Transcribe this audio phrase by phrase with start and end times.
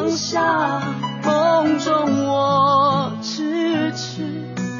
[0.00, 0.80] 放下。
[1.22, 4.24] 梦中我痴痴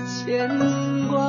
[0.09, 0.49] 牵
[1.09, 1.21] 挂。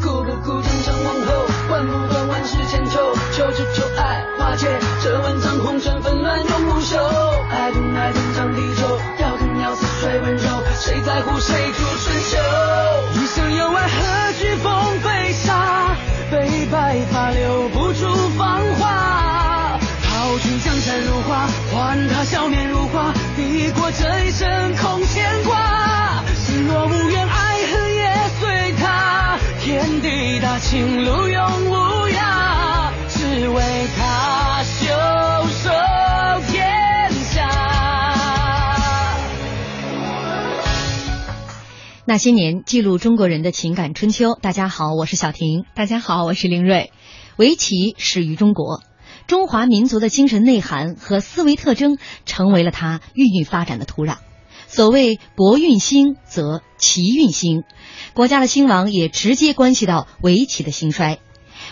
[0.00, 2.98] 哭不哭，天长往后，断不断，万世千秋。
[3.32, 4.66] 求只求爱化解，
[5.02, 6.96] 这万丈红尘纷乱永不休。
[7.50, 13.20] 爱不爱，天长地久，要恨要似水温柔，谁在乎谁主春秋？
[13.20, 15.94] 一生有爱，何惧风飞沙？
[16.30, 18.06] 悲白发留不住
[18.38, 18.62] 芳
[24.32, 26.24] 过这一生空牵挂。
[26.34, 29.38] 心若无怨，爱恨也随他。
[29.60, 31.74] 天地大，情路永无
[32.08, 33.62] 涯，只为
[33.96, 34.88] 他袖
[35.48, 35.70] 手
[36.50, 37.48] 天下。
[42.04, 44.34] 那些年，记录中国人的情感春秋。
[44.40, 45.64] 大家好，我是小婷。
[45.74, 46.90] 大家好，我是林瑞。
[47.36, 48.82] 围棋始于中国，
[49.32, 54.18] 中华民族的精神内涵和思维特征成为了它孕育发展的土壤。
[54.66, 57.62] 所谓国运兴，则棋运兴，
[58.12, 61.18] 国家的兴亡也直接关系到围棋的兴衰。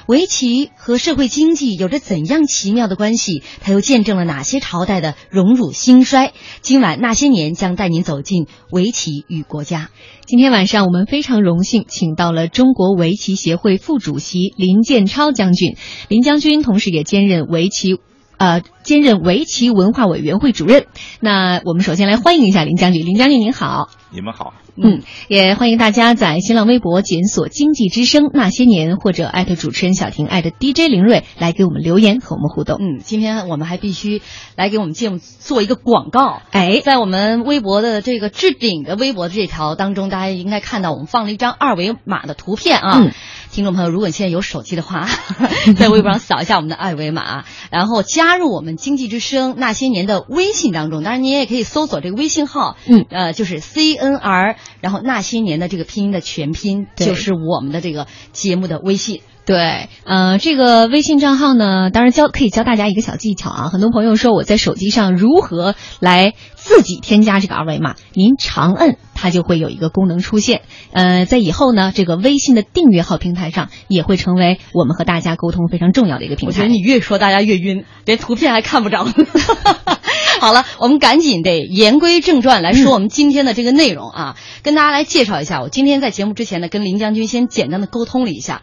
[0.06, 3.42] 围棋和社会经济有着怎样奇妙的关系？
[3.60, 6.32] 它又见证了哪些朝代的荣辱兴衰？
[6.60, 9.90] 今晚那些年将带您走进围棋与国家。
[10.26, 15.76] 今天晚上我们非常荣幸请到了中国围棋协会副主席林建超将军，
[16.08, 17.96] 林将军同时也兼任围棋。
[18.36, 20.86] 呃，兼任围棋文化委员会主任。
[21.20, 23.90] 那我们首先来欢迎一下林将军，林将军您好。
[24.12, 32.76] 你们好，嗯，也欢迎大家在新浪微博检索“经济之声那些年”或者艾特主持人小婷艾特 DJ 林睿来给我们留言和我们互动。
[32.80, 34.20] 嗯，今天我们还必须
[34.56, 36.42] 来给我们节目做一个广告。
[36.50, 42.98] 哎，在我们微博的这个置顶的微博这条当中，大家应该看到我们放了一张二维码的图片啊。
[42.98, 43.12] 嗯
[43.52, 45.08] 听众朋友，如果你现在有手机的话，
[45.76, 51.02] 在微博上扫一下我们的二维码，然后加入我们经济之声那些年的微信当中。
[51.02, 59.20] 当然，您也可以搜索这个微信号，嗯，呃，就是 C N R，然后那些年的这个拼音的全拼，对就是我们的这个节目的微信。
[59.46, 63.68] 对，呃，这个微信账号呢，当然教可以教大家一个小技巧啊。
[63.72, 70.62] 很多朋友说我在手机上如何来自己添加这个二维码，您长摁它就会有一个功能出现。
[70.92, 76.52] 呃，在以后呢，这个微信的订阅号平台上也会成为我们和大家沟通非常重要的一个平台。
[76.52, 79.04] 我觉得你越说大家越晕，连图片还看不着。
[80.40, 85.60] 好了，我们赶紧得言归正传来说我们今天的这个内容啊，跟大家来介绍一下。
[85.60, 88.62] 我今天在节目之前呢，跟林将军先简单的沟通了一下，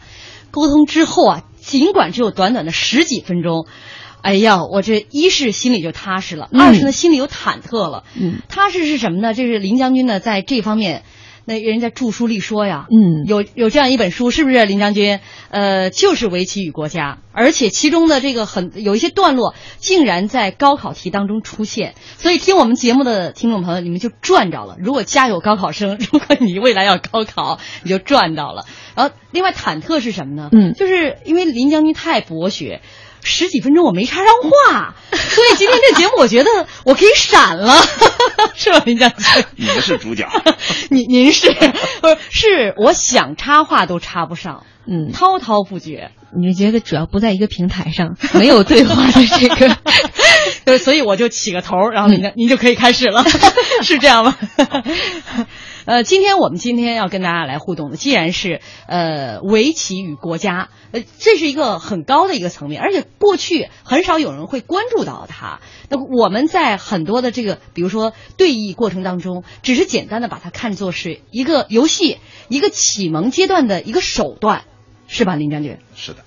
[0.52, 3.66] 沟通之后啊，尽管只有短短的十几分钟。
[4.22, 8.04] 哎呀，我这一是心里就踏实了，嗯二是呢心里有忐忑了。
[8.16, 9.34] 嗯，踏实是什么呢？
[9.34, 11.04] 这是林将军呢在这方面，
[11.48, 15.22] 那人家著书立说呀，嗯有有这样一本书，是不是林将军？
[15.50, 21.96] 呃，就是《围棋与国家》，而且其中的这个很有一些段落，竟然在高考题当中出现。
[22.18, 24.76] 所以听我们节目的听众朋友，你们就赚着了。
[24.78, 28.66] 如果家有高考生， 如果你未来要高考，你就赚到了。
[28.94, 30.50] 然后，另外忐忑是什么呢？
[30.52, 32.82] 嗯就是因为林将军太博学。
[33.24, 36.50] 十几分钟我没插上话，所以今天这节目我觉得
[36.86, 37.76] 我可以闪了，
[38.56, 39.44] 是吧，林将军？
[39.56, 40.28] 你们是主角，
[40.90, 46.12] 您您是不是是我想插话都插不上，嗯，滔滔不绝。
[46.38, 49.78] 你就觉得主要不在一个平台上，没有对话的这个
[50.66, 53.24] 对，所以我就起个头，然后您就、您就可以开始了，
[53.82, 54.36] 是这样吗？
[55.88, 65.62] 呃，今天我们今天要跟大家来互动的，既然是呃围棋与国家，呃，这是一个很高的一个层面，而且过去很少有人会关注到它。
[65.88, 72.18] 那我们在很多的这个，比如说对弈过程当中，只是简单的把它看作是一个游戏，
[72.50, 74.66] 一个启蒙阶段的一个手段，
[75.08, 75.78] 是吧，林将军？
[75.96, 76.26] 是的，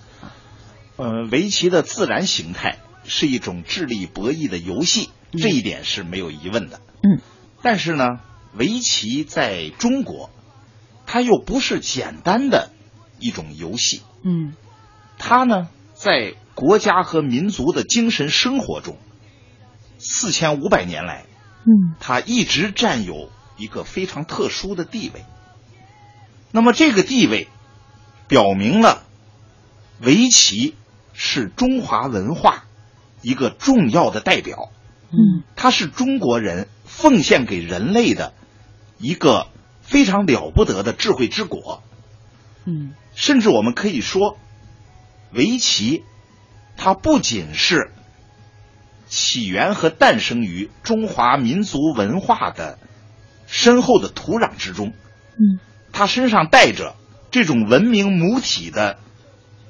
[0.97, 6.81] 呃，围棋的自然形态是一种智力博弈的游戏，这一点是没有疑问的。
[7.03, 7.21] 嗯，
[7.61, 8.21] 但是呢，
[8.55, 10.31] 围棋在中国，
[11.07, 12.71] 它又不是简单的
[13.19, 14.55] 一种游戏，嗯。
[15.19, 18.97] 它呢，在国家和民族的精神生活中，
[19.99, 21.27] 四千五百年来，
[21.65, 21.95] 嗯。
[22.01, 25.25] 它一直占有一个非常特殊的地位。
[26.53, 27.49] 那么这个地位，
[28.29, 29.05] 表明了
[30.01, 30.75] 围棋
[31.13, 32.65] 是中华文化
[33.23, 34.71] 一个重要的代表，
[35.11, 35.45] 嗯。
[35.55, 38.33] 它是中国人奉献给人类的
[39.01, 39.49] 一个
[39.83, 41.83] 非常了不得的智慧之果。
[42.65, 42.95] 嗯。
[43.15, 44.39] 甚至我们可以说，
[45.33, 46.05] 围棋
[46.77, 47.91] 它不仅是
[49.09, 52.79] 起源和诞生于中华民族文化的
[53.47, 54.93] 深厚的土壤之中，
[55.39, 55.59] 嗯。
[55.93, 56.95] 它身上带着
[57.33, 58.99] 这种文明母体的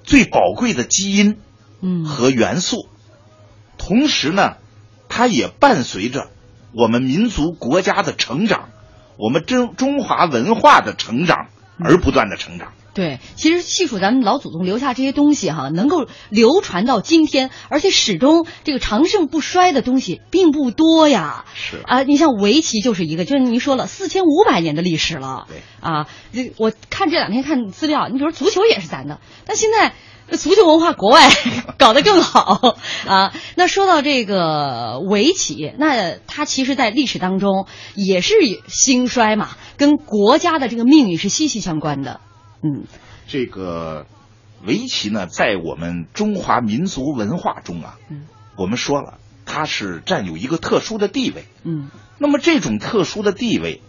[0.05, 1.39] 最宝贵的基因
[1.81, 2.05] 嗯。
[2.05, 2.89] 和元素，
[3.79, 4.57] 同时呢，
[5.09, 6.29] 它也伴随着
[6.73, 8.69] 我们民族国家的成长，
[9.21, 12.73] 我们中中华文化的成长而不断的成长。
[12.93, 21.45] 对，其实细数咱们老祖宗留下这些东西哈，能够流传到今天，而且始终这个长盛不衰的东西并不多呀。
[21.55, 25.47] 是啊，你像围棋就是一个，就是您说了四千五百年的历史了。
[25.49, 29.93] 对啊，这我看这两天看资料，你比如足球也是咱的，但现在
[30.31, 31.29] 这足球文化国外
[31.77, 33.35] 搞得更好啊。
[33.57, 38.35] 那说到这个围棋，那它其实在历史当中也是
[38.69, 42.21] 兴衰嘛，跟国家的这个命运是息息相关的。
[42.63, 42.85] 嗯
[43.27, 44.07] 这个
[44.65, 51.47] 围棋呢，在我们中华民族文化中啊，嗯我们说了，它是占有一个特殊的地位。
[51.65, 53.83] 嗯那么这种特殊的地位，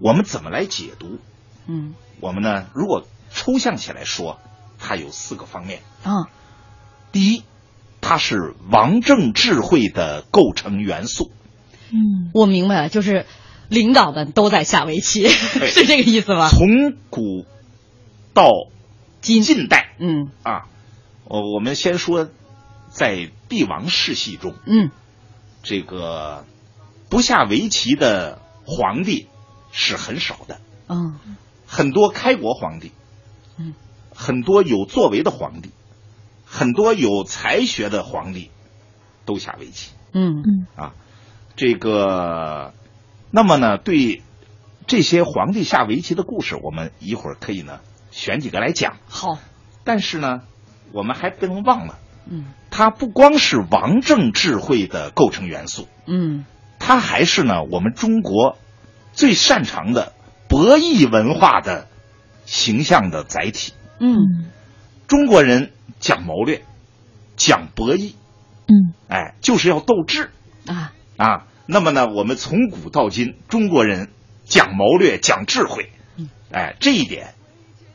[0.00, 1.18] 我们怎么来解读？
[1.66, 4.40] 嗯我们呢，如果抽象起来说，
[4.88, 5.82] 它有四个方面。
[6.02, 6.30] 啊。
[7.12, 7.44] 第一，
[8.00, 11.30] 它是王政智慧的构成元素。
[11.90, 12.30] 嗯。
[12.32, 13.26] 我明白了，就是
[13.68, 16.48] 领导们都在下围棋， 是这个意思吧？
[16.48, 17.44] 从古
[18.32, 18.50] 到
[19.20, 19.94] 今近代。
[19.98, 20.30] 嗯。
[20.42, 20.68] 啊，
[21.24, 22.30] 我我们先说，
[22.88, 24.90] 在帝王世系中，嗯。
[25.62, 26.46] 这个
[27.10, 29.26] 不下围棋的皇帝
[29.70, 31.18] 是很少的，嗯。
[31.66, 32.97] 很多开国皇帝，嗯，
[34.20, 35.70] 很多有作为的皇帝，
[36.44, 38.50] 很多有才学的皇帝
[39.24, 40.92] 都下围棋嗯嗯啊。
[41.54, 42.74] 这个，
[43.30, 44.24] 那么呢，对
[44.88, 47.78] 这些皇帝下围棋的故事，我们一会儿可以呢
[48.10, 48.96] 选几个来讲。
[49.08, 49.38] 好
[49.84, 50.42] 但是呢，
[50.90, 51.98] 我们还不能忘了，
[52.28, 56.44] 嗯它不光是王政智慧的构成元素，嗯
[56.80, 58.58] 它还是呢我们中国
[59.12, 60.12] 最擅长的
[60.48, 61.86] 博弈文化的
[62.46, 63.74] 形象的载体。
[64.00, 64.46] 嗯。
[65.06, 66.62] 中国人讲谋略，
[67.36, 68.12] 讲博弈，
[68.66, 68.92] 嗯。
[69.08, 70.30] 哎，就是要斗智。
[70.66, 70.92] 啊。
[71.16, 71.46] 啊。
[71.66, 74.08] 那么呢，我们从古到今，中国人
[74.44, 75.90] 讲谋略，讲智慧。
[76.16, 77.34] 嗯，哎，这一点，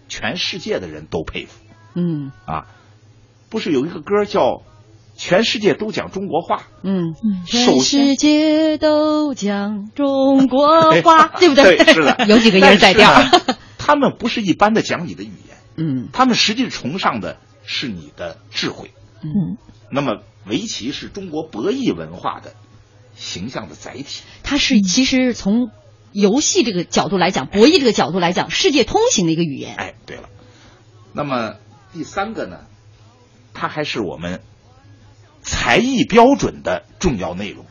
[0.09, 1.53] 全世界的人都佩服。
[1.95, 2.31] 嗯。
[2.45, 2.67] 啊。
[3.49, 4.41] 不是有一个歌叫
[5.15, 6.57] 《全世界都讲中国话》？
[6.81, 11.77] 嗯，嗯首先全世界都讲中国话， 对不对？
[11.77, 13.13] 对，是的， 有几个音在调。
[13.77, 15.42] 他们不是一般的讲你的语言，
[15.75, 18.91] 嗯他们实际崇尚的是你的智慧。
[19.21, 19.57] 嗯
[19.91, 22.55] 那么，围棋是中国博弈文化的
[23.15, 24.23] 形象的载体。
[24.43, 25.69] 它是其实从
[26.11, 29.75] 游戏这个角度来讲，博弈这个角度来讲，世界通行的一个语言。
[29.75, 30.29] 哎，对了，
[31.13, 31.55] 那么
[31.93, 32.61] 第三个呢，
[33.53, 34.41] 它还是我们
[35.41, 37.65] 才艺标准的重要内容，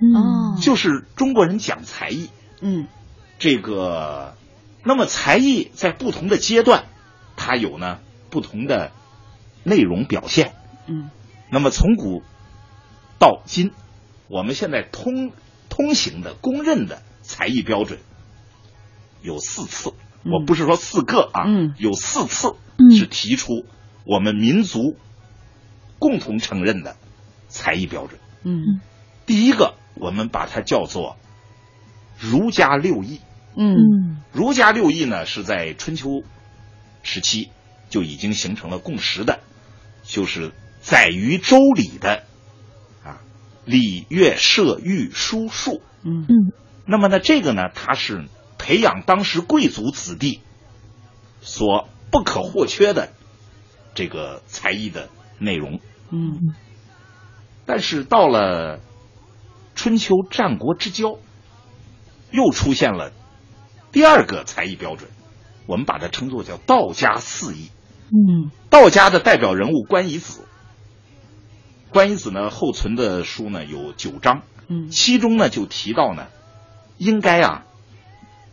[0.00, 2.28] 嗯哦就是中国人讲才艺，
[2.60, 2.88] 嗯
[3.38, 4.36] 这个，
[4.84, 6.86] 那么才艺在不同的阶段，
[7.48, 8.92] 它有呢不同的
[9.64, 10.52] 内容表现。
[10.86, 11.08] 嗯
[11.50, 12.22] 那么从古
[13.18, 13.72] 到今，
[14.28, 15.32] 我们现在通
[15.70, 18.00] 通行的、公认的才艺标准
[19.22, 23.64] 有四次，嗯我不是说四个啊，嗯有四次嗯是提出
[24.04, 24.98] 我们民族
[25.98, 26.96] 共同承认的
[27.48, 28.20] 才艺标准。
[28.44, 28.82] 嗯
[29.24, 31.16] 第一个，我们把它叫做
[32.20, 33.22] 儒家六艺。
[33.56, 36.22] 嗯嗯儒家六艺呢，是在春秋
[37.02, 37.50] 时期
[37.88, 39.40] 就已经形成了共识的，
[40.02, 42.24] 就是载于周礼的
[43.04, 43.20] 啊
[43.64, 45.82] 礼乐射御书数。
[46.02, 46.52] 嗯嗯
[46.86, 48.26] 那么呢，这个呢，它是
[48.56, 50.40] 培养当时贵族子弟
[51.40, 53.10] 所不可或缺的
[53.94, 55.80] 这个才艺的内容。
[56.10, 56.54] 嗯
[57.66, 58.80] 但是到了
[59.74, 61.18] 春秋战国之交，
[62.30, 63.12] 又出现了
[63.92, 65.10] 第二个才艺标准，
[65.68, 67.68] 我们把它称作叫道家四艺。
[68.06, 68.50] 嗯。
[68.70, 70.40] 道家的代表人物关夷子，
[71.90, 74.88] 关夷子呢后存的书呢有九章，嗯。
[74.88, 76.28] 其中呢就提到呢，
[76.96, 77.66] 应该啊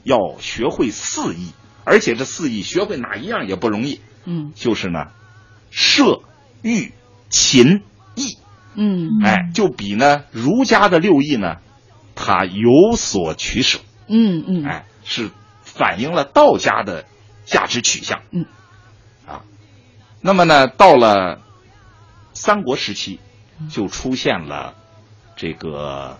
[0.03, 1.51] 要学会四艺，
[1.85, 4.51] 而且这四艺学会哪一样也不容易，嗯。
[4.53, 5.07] 就是呢
[5.71, 6.21] 射、
[6.61, 6.91] 御、
[7.29, 7.81] 琴、
[8.15, 8.37] 艺，
[8.75, 9.07] 嗯。
[9.23, 11.59] 哎，就比呢儒家的六艺呢，
[12.13, 13.79] 它有所取舍，
[14.09, 14.65] 嗯嗯。
[14.65, 15.31] 哎，是
[15.75, 17.05] 反映了道家的
[17.43, 18.21] 价值取向。
[18.31, 18.45] 嗯，
[19.27, 19.43] 啊，
[20.21, 21.41] 那么呢，到了
[22.33, 23.19] 三国时期，
[23.69, 24.75] 就出现了
[25.35, 26.17] 这个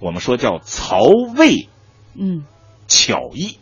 [0.00, 0.98] 我们说叫曹
[1.36, 1.68] 魏
[2.14, 2.44] 嗯
[2.88, 3.58] 巧艺，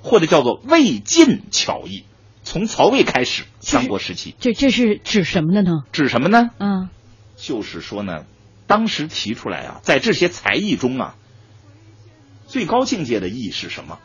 [0.00, 2.04] 或者叫做魏晋巧艺。
[2.44, 5.82] 从曹魏开始，三国时期这这是指什么的呢？
[5.92, 6.50] 指什么呢？
[6.58, 6.88] 嗯
[7.36, 8.24] 就是说呢，
[8.66, 11.14] 当时提出来啊，在这些才艺中啊，
[12.46, 13.98] 最高境界的艺是什么？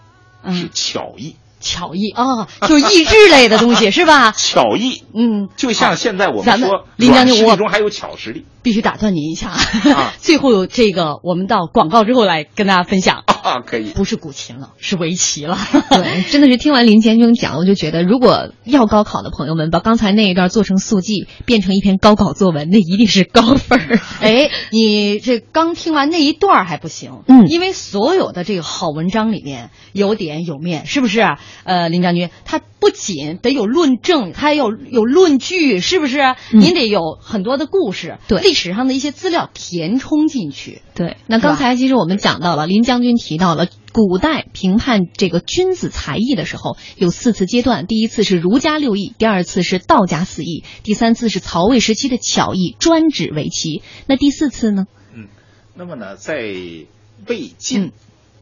[0.53, 1.35] 是嗯，巧艺。
[1.59, 4.31] 巧艺啊，就是益智类的东西 是吧？
[4.37, 9.49] 巧艺嗯，就像现在我咱们们说，林将军我力中还有巧实力必须打断您一下。
[9.49, 13.91] 啊 最后这个我们到广告之后来跟大家分享，啊，可以。
[13.91, 15.57] 不是古琴了，是围棋了。
[15.89, 23.99] 对，真的是听完林将军讲，我就觉得，如果要高考的朋友们把刚才那一段做成速记，变成一篇高考作文，那一定是高分儿。
[24.21, 31.21] 哎，你这刚听完那一段还不行，嗯因为所有的这个好文章里面有点有面，是不是？
[31.63, 36.19] 呃，林将军，他不仅得有论证，他有有论据，是不是？
[36.53, 40.81] 嗯您得有很多的故事，对历史上的一些资料填充进去。
[40.95, 53.81] 对，那刚才其实我们讲到了，林将军提到了古代评判这个君子才艺的时候有四次阶段，第一次是儒家六艺，第二次是道家四艺，第三次是曹魏时期的巧艺，专指围棋。
[54.07, 54.87] 那第四次呢？
[55.13, 55.27] 嗯
[55.75, 57.91] 那么呢，在魏晋、嗯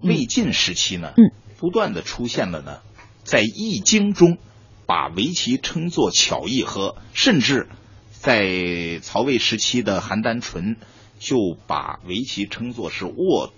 [0.02, 2.80] 魏晋时期呢，嗯，不断的出现了呢，
[3.24, 4.38] 在易经中
[4.86, 7.68] 把围棋称作巧艺和，甚至
[8.12, 10.76] 在曹魏时期的邯郸淳
[11.18, 11.38] 就
[11.68, 13.54] 把围棋称作是握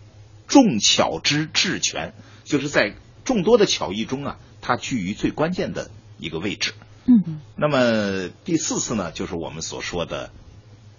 [0.48, 2.14] 众巧之至权，
[2.46, 6.74] 就是在众多的巧艺中啊，它居于最关键的一个位置。
[7.06, 7.42] 嗯。
[7.56, 10.32] 那么第四次呢，就是我们所说的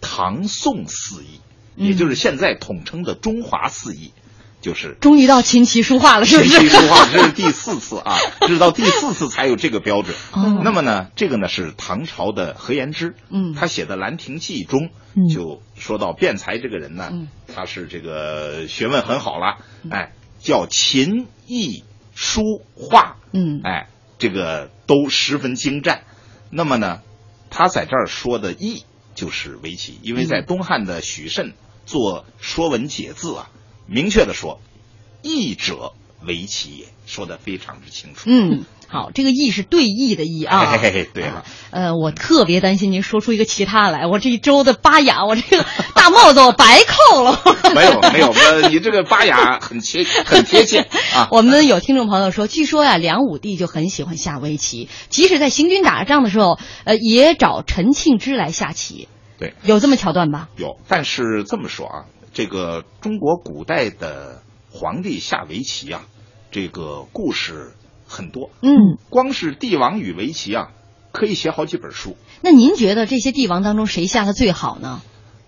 [0.01, 1.41] 唐宋四艺，
[1.77, 1.87] 嗯。
[1.87, 4.13] 也就是现在统称的中华四艺，
[4.61, 6.51] 就是终于到琴棋书画了，是不是？
[6.51, 6.61] 琴？
[6.61, 10.17] 棋书画，这是第四次啊， 直到第四次才有这个标准。
[10.33, 10.61] 哦。
[10.65, 13.55] 那么呢，这个呢是唐朝的何言之，嗯。
[13.55, 15.29] 他写的《兰亭记》中嗯。
[15.29, 17.29] 就说到辩才这个人呢，嗯。
[17.55, 19.59] 他是这个学问很好了，
[19.91, 21.85] 哎，叫琴艺
[22.15, 22.43] 书
[22.75, 23.61] 画，嗯。
[23.63, 23.89] 哎，
[24.19, 26.03] 这个都十分精湛。
[26.51, 27.01] 那么呢，
[27.51, 28.83] 他在这儿说的艺
[29.15, 30.47] 就是围棋，因为在嗯。
[30.47, 31.53] 东汉的许慎
[31.87, 33.51] 做《说文解字》啊，
[33.89, 34.61] 明确的说，
[35.23, 35.93] 义者
[36.25, 38.25] 为棋也，说的非常之清楚。
[38.27, 40.67] 嗯，好，这个义是对弈的义啊。
[40.73, 45.65] 嘿嘿嘿对了，呃，我特别担心您说出一个其他来，我这一周的巴雅，我这个
[45.95, 47.41] 大帽子我白扣了。
[47.75, 50.81] 没 有没有，呃，你这个巴雅很贴 很贴切
[51.15, 51.29] 啊。
[51.31, 59.09] 我们有听众朋友说，据说呀，梁武帝就很喜欢下围棋，即使在行军打仗的时候，呃，也找陈庆之来下棋。
[59.39, 60.49] 对，有这么桥段吧？
[60.57, 62.05] 有，但是这么说啊，
[62.39, 66.07] 这个中国古代的皇帝下围棋啊，
[66.53, 67.73] 这个故事
[68.07, 68.51] 很多。
[68.63, 70.71] 嗯，光是帝王与围棋啊，
[71.11, 72.17] 可以写好几本书。
[72.41, 75.03] 那您觉得这些帝王当中谁下的最好呢？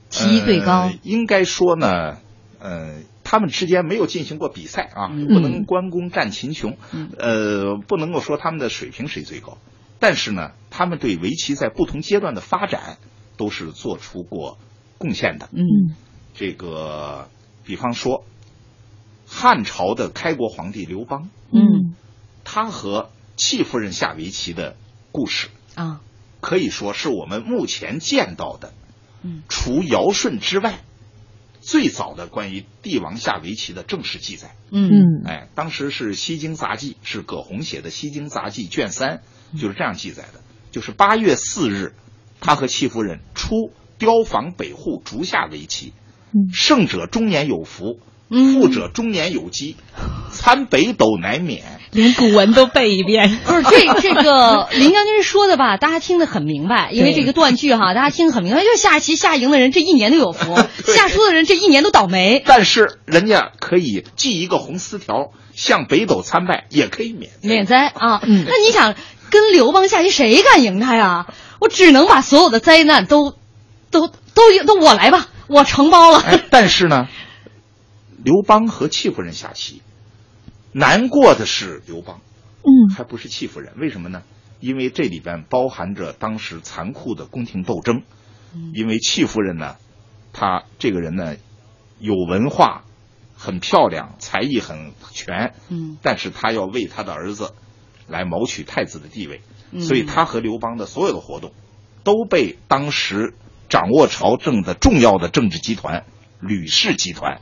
[0.08, 0.94] 棋艺最高呃？
[1.04, 2.16] 应该说呢，
[2.58, 9.58] 呃，他们之间没有进行过比赛啊，嗯不能关公战秦琼，嗯呃，不能够说他们的水平谁最高，
[10.00, 12.96] 但是呢，他们对围棋在不同阶段的发展
[13.36, 14.58] 都是做出过
[14.98, 15.48] 贡献的。
[15.52, 15.94] 嗯
[16.40, 17.28] 这个，
[17.64, 18.24] 比方说，
[19.26, 21.94] 汉朝的开国皇帝刘邦，嗯。
[22.44, 24.74] 他和戚夫人下围棋的
[25.12, 26.00] 故事，啊。
[26.40, 28.72] 可以说是我们目前见到的，
[29.22, 29.42] 嗯。
[29.50, 30.80] 除尧舜之外，
[31.60, 34.56] 最早的关于帝王下围棋的正式记载。
[34.70, 34.88] 嗯。
[34.90, 35.22] 嗯。
[35.26, 39.20] 哎，当时是《西京杂记》，是葛洪写的《西京杂记》卷三，
[39.60, 41.94] 就是这样记载的：就是八月四日，
[42.40, 45.99] 他和戚夫人出雕房北户竹下围棋，嗯
[46.52, 47.98] 胜者终年有福，
[48.30, 49.76] 嗯富者终年有基，
[50.32, 51.62] 参北斗乃免。
[51.92, 53.36] 连古文都背一遍。
[53.44, 60.54] 不是这这个 林将军说的吧，大家听得很明白，因为这个断句哈，大家听得很明白，就是下棋下赢的人这一年都有福，
[60.86, 62.42] 下输的人这一年都倒霉。
[62.46, 67.32] 但是人家可以系一个红丝条，向北斗参拜，也可以免。
[67.42, 68.20] 免灾啊！
[68.24, 68.94] 嗯那你想
[69.30, 71.26] 跟刘邦下棋，谁敢赢他呀？
[71.58, 73.34] 我只能把所有的灾难都
[73.90, 76.20] 都都都我来吧，我承包了。
[76.20, 77.08] 哎，但是呢，
[78.22, 79.82] 刘邦和戚夫人下棋，
[80.72, 82.20] 难过的是刘邦，
[82.62, 83.74] 嗯还不是戚夫人。
[83.76, 84.22] 为什么呢？
[84.60, 88.02] 因为这里边包含着当时残酷的宫廷斗争。
[88.74, 89.76] 因为戚夫人呢，
[90.32, 91.36] 她这个人呢，
[92.00, 92.82] 有文化，
[93.36, 97.54] 很漂亮，才艺很全，嗯但是她要为她的儿子
[98.08, 99.40] 来谋取太子的地位，
[99.70, 101.52] 嗯所以她和刘邦的所有的活动
[102.02, 103.34] 都被当时
[103.70, 106.04] 掌握朝政的重要的政治集团
[106.40, 107.40] 吕氏集团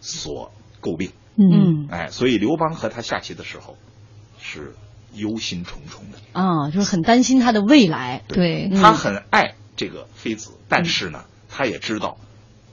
[0.00, 1.10] 所诟病。
[1.38, 3.76] 嗯哎，所以刘邦和他下棋的时候
[4.40, 4.74] 是
[5.12, 6.18] 忧心忡忡的。
[6.32, 8.22] 啊，就是很担心他的未来。
[8.26, 12.16] 对嗯他很爱这个妃子，但是呢，他也知道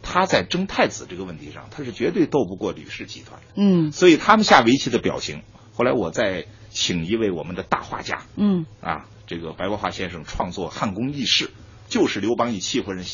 [0.01, 3.47] 他在争太子这个问题上，他是绝对斗不过吕氏集团的。
[3.55, 5.41] 嗯所以他们下围棋的表情，
[5.73, 11.47] 后来我再请一位我们的大画家嗯啊，这个白国华先生创作《汉宫轶事》，
[11.93, 13.05] 就是刘邦与戚夫人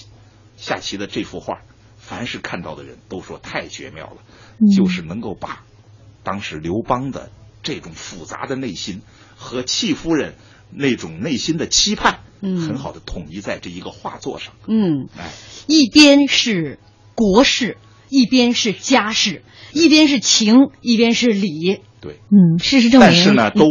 [0.56, 1.60] 下棋的这幅画，
[1.98, 4.24] 凡是看到的人都说太绝妙了，
[4.58, 5.66] 嗯就是能够把
[6.24, 7.30] 当时刘邦的
[7.62, 9.02] 这种复杂的内心
[9.36, 10.36] 和戚夫人
[10.72, 14.54] 那种内心的期盼，嗯很好的统一在这一个画作上。
[14.66, 15.30] 嗯，哎，
[15.68, 16.80] 一边是
[17.16, 17.76] 国事，
[18.08, 19.44] 一边是家事，
[19.74, 21.82] 一边是情，一边是理。
[22.00, 23.66] 对，嗯，事实证明，但是呢，都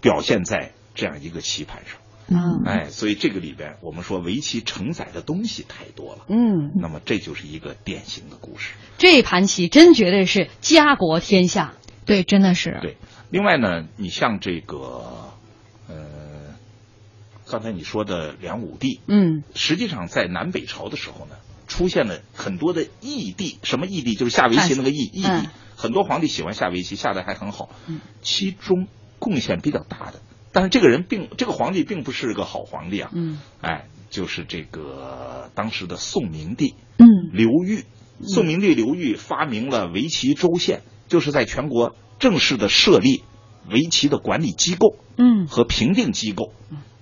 [0.00, 1.99] 表现在这样一个棋盘上。
[2.30, 6.24] 嗯哎，所以这个里边，我们说围棋承载的东西太多了。
[6.28, 8.74] 嗯，那么这就是一个典型的故事。
[8.98, 11.74] 这盘棋真绝对是家国天下。
[12.06, 12.96] 对，真的是，对，
[13.30, 15.32] 另外呢，你像这个，
[15.88, 16.54] 呃，
[17.48, 21.36] 刚才你说的梁武帝，嗯实际上在南北朝的时候呢，
[21.68, 24.14] 出现了很多的义帝，什么义帝？
[24.14, 25.46] 就是下围棋那个义义帝嗯，
[25.76, 28.88] 很多皇帝喜欢下围棋，下的还很好嗯，其中
[29.20, 30.20] 贡献比较大的，
[30.52, 33.38] 但是这个人并这个皇帝并不是个好皇帝啊，嗯。
[33.60, 37.06] 哎，就是这个当时的宋明帝，嗯。
[37.32, 37.84] 刘裕，
[38.22, 43.22] 宋明帝刘裕发明了围棋州县，就是在全国正式的设立
[43.68, 45.46] 围棋的管理机构嗯。
[45.46, 46.52] 和评定机构，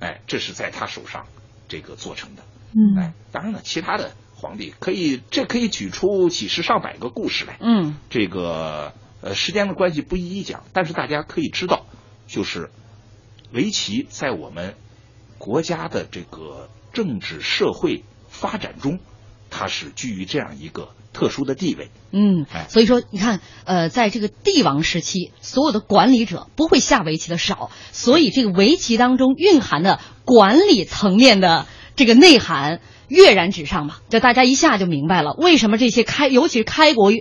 [0.01, 1.27] 哎，这是在他手上
[1.69, 2.43] 这个做成的。
[2.75, 2.99] 嗯。
[2.99, 7.57] 哎，当然了，其他的皇帝可以，这可以举出几十上百个故事来。
[7.61, 7.97] 嗯。
[8.11, 11.87] 这个呃，时间的关系不一一讲，但是大家可以知道，
[12.29, 12.71] 就是
[13.53, 14.75] 围棋在我们
[15.39, 18.99] 国家的这个政治社会发展中，
[19.51, 21.91] 它是居于这样一个特殊的地位。
[22.11, 37.13] 嗯哎，所以说你看，呃，在这个帝王时期，所有的管理者不会下围棋的少，所以这个围棋当中蕴含的管理层面的这个内涵跃然纸上嘛，就大家一下就明白了，为什么这些开，尤其是开国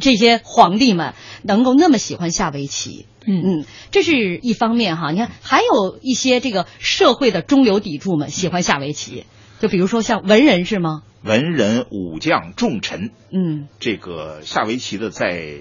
[0.00, 3.06] 这些皇帝们能够那么喜欢下围棋。
[3.28, 5.10] 嗯嗯，这是一方面哈。
[5.10, 9.24] 你看，还有一些这个社会的中流砥柱们喜欢下围棋，
[9.58, 11.02] 就比如说像文人是吗？
[11.22, 15.56] 文人武将重臣，嗯这个下围棋的，在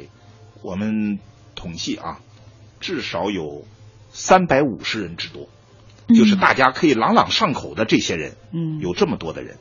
[0.61, 1.17] 我们
[1.55, 2.19] 统计啊，
[2.79, 3.65] 至少有
[4.11, 5.49] 三百五十人之多，
[6.15, 9.57] 就是大家可以朗朗上口的这些人，嗯，有这么多的人，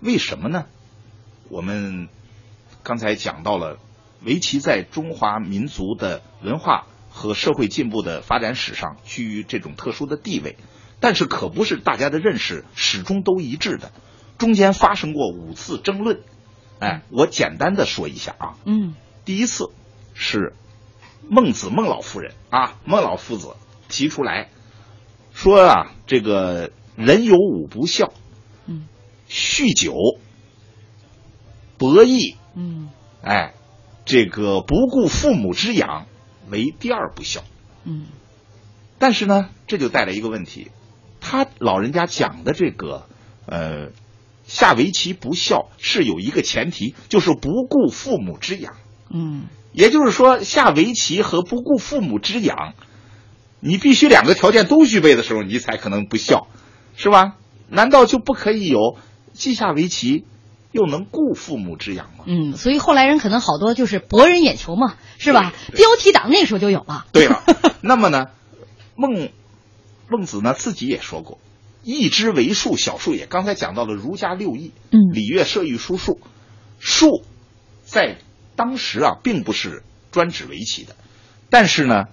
[0.00, 0.66] 为什么呢？
[1.48, 2.08] 我们
[2.82, 3.78] 刚才讲到了
[4.22, 10.56] 围棋在中华民族的文化和社会进步的发展史上居于这种特殊的地位，
[11.00, 13.92] 但是可不是大家的认识始终都一致的，
[14.38, 16.20] 中间发生过五次争论。
[16.78, 18.94] 哎，我简单的说一下啊，嗯。
[19.24, 19.70] 第一次
[20.14, 20.52] 是
[21.28, 22.34] 孟子孟老夫人。
[22.50, 23.56] 啊，孟老夫子
[23.88, 24.50] 提出来
[25.32, 28.25] 说啊，这个人有五不孝，嗯，
[29.28, 29.94] 酗酒、
[31.78, 32.88] 博弈，嗯
[33.22, 33.54] 哎，
[34.04, 36.06] 这个不顾父母之养
[36.48, 37.42] 为第二不孝。
[37.84, 38.06] 嗯
[38.98, 40.70] 但是呢，这就带来一个问题，
[41.20, 43.06] 他老人家讲的这个
[43.46, 43.88] 呃
[44.46, 48.74] 下围棋不孝是有一个前提，就是不顾父母之养。
[49.10, 52.72] 嗯也就是说，下围棋和不顾父母之养，
[53.60, 56.48] 你必须两个条件都具备的时候，你才可能不孝，
[56.96, 57.36] 是吧？
[57.68, 58.96] 难道就不可以有
[59.36, 60.24] 既下围棋
[60.72, 62.24] 又能顾父母之养嘛？
[62.26, 65.52] 嗯，所以后来人可能好多就是博人眼球嘛，是吧？
[65.72, 67.06] 标题党那时候就有了。
[67.12, 67.44] 对了，
[67.82, 68.26] 那么呢，
[68.96, 69.30] 孟
[70.08, 71.38] 孟子呢自己也说过，
[71.82, 73.26] 义之为数，小数也。
[73.26, 76.20] 刚才讲到了儒家六艺，嗯礼乐射御书数，
[76.78, 77.22] 数
[77.84, 78.18] 在
[78.56, 80.96] 当时啊并不是专指围棋的，
[81.50, 82.04] 但是呢，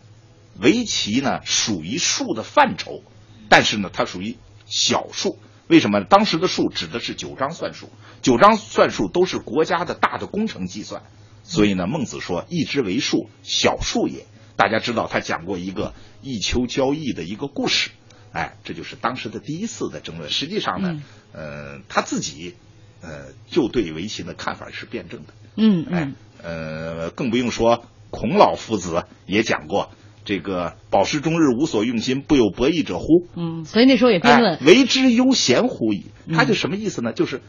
[0.60, 3.02] 围棋呢属于数的范畴，
[3.50, 5.38] 但是呢它属于小数。
[5.68, 6.04] 为什么？
[6.04, 7.90] 当时的数指的是九章算术，
[8.22, 11.04] 九章算术都是国家的大的工程计算，
[11.44, 14.26] 所以呢，孟子说“一之为数，小数也”。
[14.56, 17.90] 大家知道他讲过一个一丘交易的一个故事，
[18.34, 20.30] 哎，这就是当时的第一次的争论。
[20.30, 22.56] 实际上呢，呃，他自己
[23.02, 25.34] 呃就对围棋的看法是辩证的。
[25.56, 26.12] 嗯哎，
[26.44, 29.92] 呃，更不用说孔老夫子也讲过
[30.26, 33.06] 这个“饱食终日，无所用心，不有博弈者乎”。
[33.36, 36.06] 嗯，所以那时候也辩论哎，为之悠闲乎矣。
[36.34, 37.12] 他就什么意思呢？
[37.14, 37.42] 就是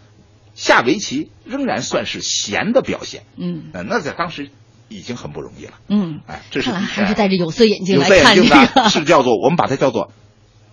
[0.55, 3.23] 下围棋仍然算是闲的表现。
[3.37, 4.51] 嗯呃，那在当时
[4.89, 5.75] 已经很不容易了。
[5.89, 8.89] 嗯，哎，这是看来还是戴着有色眼镜有色眼来看这镜的个。
[8.91, 10.13] 是叫做我们把它叫做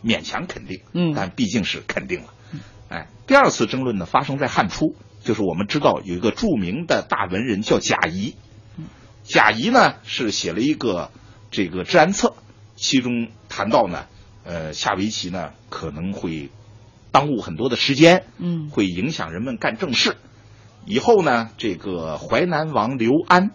[0.03, 2.27] 勉强肯定，嗯但毕竟是肯定了。
[2.89, 8.35] 哎，第二次争论呢发生在汉初，就是我们知道有一个著名的大文人叫贾谊，
[9.23, 11.09] 贾谊呢是写了一个
[11.51, 12.33] 这个治安策，
[12.75, 14.05] 其中谈到呢，
[14.43, 16.49] 呃，下围棋呢可能会
[17.11, 20.15] 耽误很多的时间，嗯会影响人们干正事。
[20.85, 23.51] 以后呢，这个淮南王刘安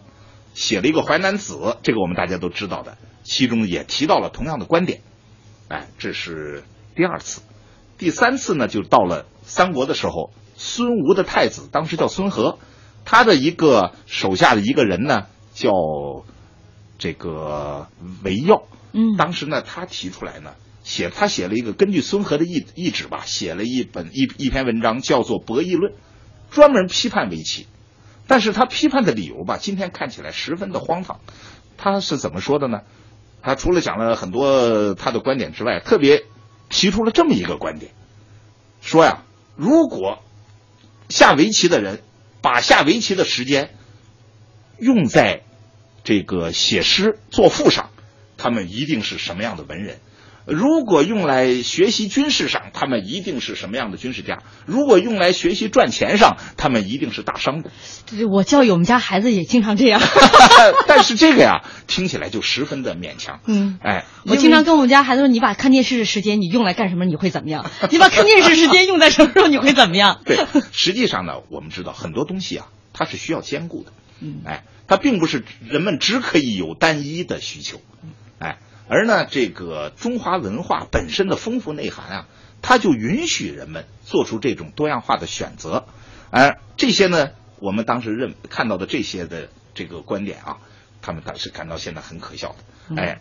[0.55, 5.01] 写了一个《淮南子》，这个我们大家都知道的，其中也提到了同样的观点。
[5.69, 6.63] 哎，这是
[6.95, 7.41] 第二次，
[7.99, 12.59] 第三次呢，就到了三国的时候，孙吴的太子当时叫孙和，
[13.05, 15.71] 他的一个手下的一个人呢叫
[16.99, 17.89] 这个
[18.23, 20.55] 为要，嗯当时呢他提出来呢。
[20.83, 25.93] 写他写了一个根据孙和的意意旨吧，写了一本一一篇文章，叫做《博弈论》，
[26.53, 27.67] 专门批判围棋。
[28.29, 31.19] 但是他批判的理由吧，今天看起来十分的荒唐。
[31.77, 32.83] 他是怎么说的呢？
[33.43, 36.23] 他除了讲了很多他的观点之外，特别
[36.69, 37.91] 提出了这么一个观点，
[38.81, 39.25] 说呀，
[39.57, 40.23] 如果
[41.09, 42.01] 下围棋的人
[42.43, 43.75] 把下围棋的时间
[44.79, 45.43] 用在
[46.07, 47.91] 这个写诗作赋上，
[48.39, 49.99] 他们一定是什么样的文人？
[50.47, 54.39] 如果用来学习军事上，他们一定是什么样的军事家？
[54.67, 57.65] 如果用来学习赚钱上，他们一定是大商
[58.31, 60.01] 我教育我们家孩子也经常这样。
[60.87, 63.41] 但是这个呀，听起来就十分的勉强。
[63.47, 67.05] 嗯，哎，我经常跟我们家孩子说：“你把看电视的时间你用来干什么？
[67.05, 67.69] 你会怎么样？
[67.91, 69.49] 你把看电视时间用在什么时候？
[69.49, 70.39] 你会怎么样？”对，
[70.71, 73.91] 实际上呢，我们知道很多东西啊，它是需要兼顾的。
[74.21, 77.81] 嗯哎，它并不是人们只可以有单一的需求。
[78.39, 82.29] 哎，而呢，这个中华文化本身的丰富内涵啊，
[82.63, 85.87] 它就允许人们做出这种多样化的选择。
[86.31, 90.59] 而这些呢，我们当时认看到的这些的这个观点啊，
[91.03, 92.55] 他们当时感到现在很可笑
[92.89, 93.01] 的。
[93.01, 93.21] 哎，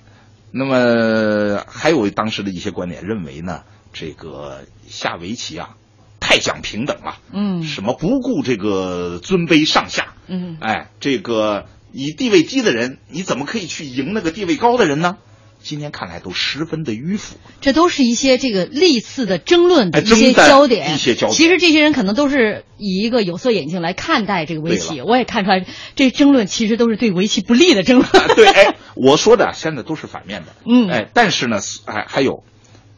[0.52, 5.78] 那么还有当时的一些观点认为呢，这个下围棋啊，
[6.26, 7.20] 太讲平等了。
[7.32, 10.16] 嗯什么不顾这个尊卑上下？
[10.28, 15.18] 嗯哎，这个以地位低的人，你怎么可以去赢那个地位高的人呢？
[15.62, 17.38] 今天看来都十分的迂腐。
[17.60, 20.94] 这都是一些这个历次的争论的哎一些焦点。
[20.94, 25.02] 一些焦点其实这些人可能都是以一个有色眼镜来看待这个围棋。
[25.02, 28.10] 我也看出来，这争论其实都是对围棋不利的争论。
[28.36, 30.54] 对，哎，我说的现在都是反面的。
[30.68, 32.44] 嗯哎，但是呢，哎还有，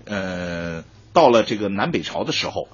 [0.05, 2.67] 呃，到了这个南北朝的时候，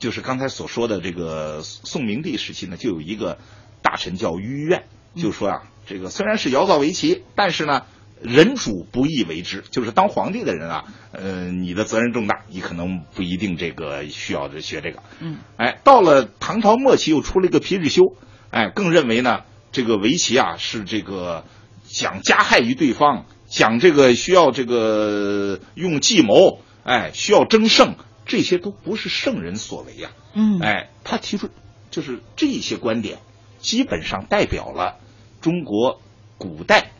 [0.00, 3.38] 就是刚才所说的这个宋明帝时期呢，就有一个
[3.82, 4.82] 大臣叫于愿，
[5.14, 7.84] 就说啊，这个虽然是摇造围棋，但是呢。
[8.22, 15.02] 人主不易为之，就是当皇帝的人啊，呃，你的责任重大，你可能不一定这个需要学这个。
[15.20, 18.14] 嗯，哎，到了唐朝末期又出了一个皮日休，
[18.50, 21.46] 哎，更认为呢，这个围棋啊是这个
[21.86, 27.94] 想加害于对方，想这个需要这个用计谋，哎，需要争胜，
[28.26, 31.48] 这些都不是圣人所为呀、嗯，哎，他提出
[31.90, 33.18] 就是这些观点，
[33.58, 34.96] 基本上代表了
[35.40, 36.00] 中国
[36.38, 36.92] 古代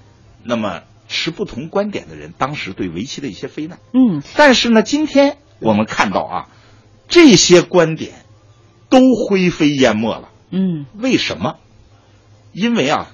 [0.43, 3.79] 那么持不同观点的人当时对围棋的一些非难。
[3.93, 6.49] 嗯，但是呢，今天我们看到啊，
[7.09, 8.25] 这些观点
[8.89, 10.31] 都灰飞烟灭了。
[10.51, 11.59] 嗯，为什么？
[12.53, 13.13] 因为啊，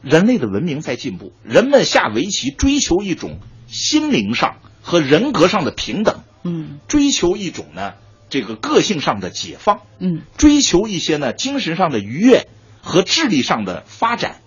[0.00, 7.94] 人类的文明在进步，人们下围棋追求一种心灵上和人格上的平等，嗯，追求一种呢
[8.30, 12.48] 这个个性上的解放，嗯，追求一些呢精神上的愉悦
[12.82, 14.40] 和智力上的发展，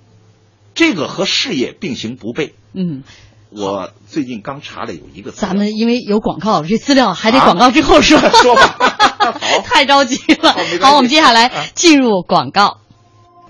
[0.76, 2.54] 这个和事业并行不悖。
[2.74, 3.04] 嗯，
[3.50, 8.20] 我最近刚查了有一个，咱们因为有广告，这资料还得广告之后说。
[8.20, 8.76] 说吧，
[9.20, 9.62] 好。
[9.64, 12.81] 太着急了好我们接下来啊进入广告。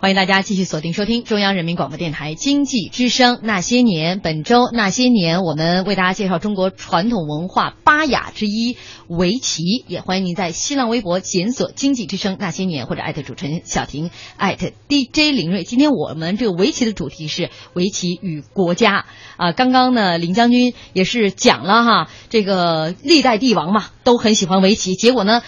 [0.02, 4.18] 欢迎大家继续锁定收听中央人民广播电台经济之声《那些年》。
[4.24, 9.62] 本周《那些年》，我们为大家介绍中国传统文化八雅之一围棋。
[9.88, 15.64] 也欢迎您在新浪微博检索“经济之声那些年”或者艾特主持人小婷，艾特 DJ 林睿。
[15.64, 19.06] 今天我们这个围棋的主题是围棋与国家
[19.38, 19.52] 啊。
[19.52, 25.44] 刚刚呢，林将军也是讲了哈，这个历代帝王嘛都很喜欢围棋，结果呢。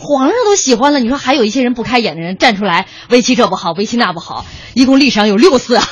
[0.00, 5.84] 皇上都喜欢了，你说还有一些人不开眼的人站出来，围棋这不好，围棋那不好，一共历史上有六次啊。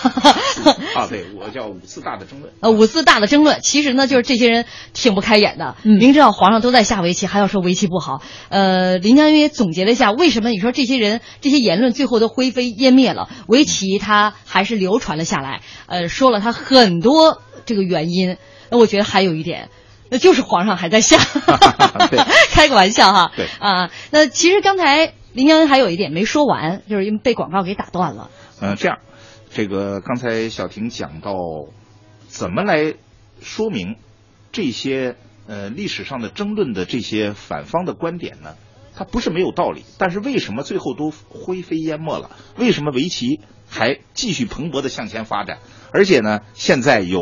[0.95, 2.51] 啊，对我叫五次大的争论。
[2.61, 8.23] 呃，五次大的争论，其实呢就是这些人挺不开眼的，嗯明知道皇上都在下围棋，还要说围棋不好。
[8.49, 15.61] 呃，林将军也总结了一下，为什么你说这些人这些言论最后都灰飞烟灭了，围棋它还是流传了下来。
[15.87, 18.39] 呃，说了他很多这个原因，
[18.71, 19.69] 那我觉得还有一点。
[20.11, 21.19] 那就是皇上还在下，
[22.11, 22.19] 对
[22.51, 23.33] 开个玩笑哈。
[23.37, 28.31] 对啊，那其实刚才林将军还有一点没说完，就是因为被广告给打断了。
[28.61, 28.99] 嗯、这样，
[29.53, 31.33] 这个刚才小婷讲到
[32.29, 32.95] 怎么来
[33.41, 33.97] 说明
[34.51, 35.17] 这些
[35.47, 38.55] 呃历史上的争论的这些反方的观点呢？
[38.97, 42.31] 它不是没有道理，但是为什么最后都灰飞烟灭了？
[42.57, 45.59] 为什么围棋还继续蓬勃的向前发展？
[45.93, 47.21] 而且呢，现在有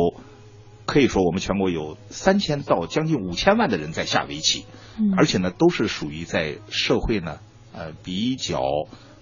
[0.87, 4.65] 可以说我们全国有三千到将近五千万的人在下围棋，
[4.99, 5.13] 嗯。
[5.19, 7.41] 而且呢都是属于在社会呢
[7.73, 8.63] 呃比较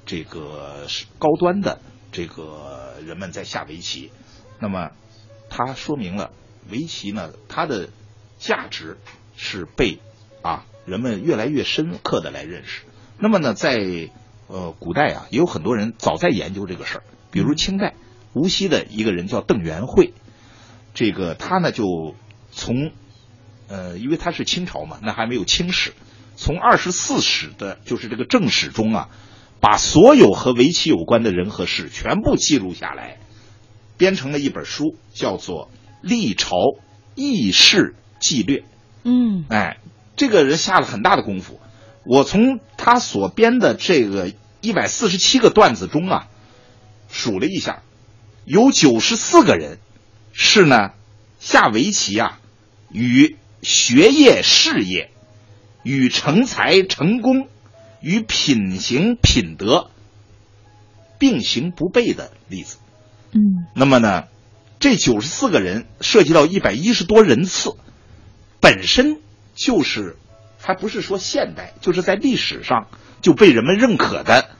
[0.07, 1.81] 这个是高端的
[2.13, 4.13] 这个人们在下围棋，
[4.61, 4.91] 那么
[5.49, 6.31] 它说明了
[6.71, 7.89] 围棋呢它的
[8.39, 8.99] 价值
[9.37, 9.99] 是被
[10.43, 12.83] 啊人们越来越深刻的来认识。
[13.19, 14.11] 那么呢，在
[14.49, 17.95] 呃古代啊，也有很多人早在研究这个事儿，比如清代
[18.35, 20.13] 无锡的一个人叫邓元惠，
[20.95, 22.15] 这个他呢就
[22.53, 22.93] 从
[23.69, 25.93] 呃，因为他是清朝嘛，那还没有清史，
[26.37, 29.09] 从二十四史的，就是这个正史中啊，
[29.61, 33.19] 把所有和围棋有关的人和事全部记录下来，
[33.97, 36.57] 编成了一本书，叫做《历朝
[37.15, 38.59] 轶事纪略》。
[39.03, 39.79] 嗯哎，
[40.17, 41.59] 这个人下了很大的功夫。
[42.07, 46.29] 我从他所编的这个一百四十七个段子中啊，
[47.09, 47.83] 数了一下，
[48.45, 49.79] 有九十四个人
[50.37, 50.91] 是呢
[51.39, 52.41] 下围棋啊，
[52.91, 55.11] 与学业、事业、
[55.85, 57.49] 与成才、成功、
[58.01, 59.91] 与品行、品德
[61.19, 62.79] 并行不悖的例子。
[63.33, 64.25] 嗯那么呢，
[64.81, 67.77] 这九十四个人涉及到一百一十多人次，
[68.61, 69.21] 本身
[69.55, 70.17] 就是
[70.59, 72.89] 还不是说现代，就是在历史上
[73.23, 74.51] 就被人们认可的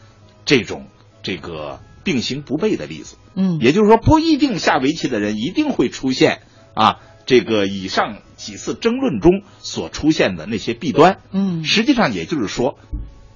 [0.45, 0.87] 这种
[1.23, 3.17] 这个并行不悖的例子。
[3.35, 6.43] 嗯也就是说，不一定下围棋的人一定会出现
[6.75, 11.19] 啊这个以上几次争论中所出现的那些弊端。
[11.33, 12.79] 嗯实际上也就是说，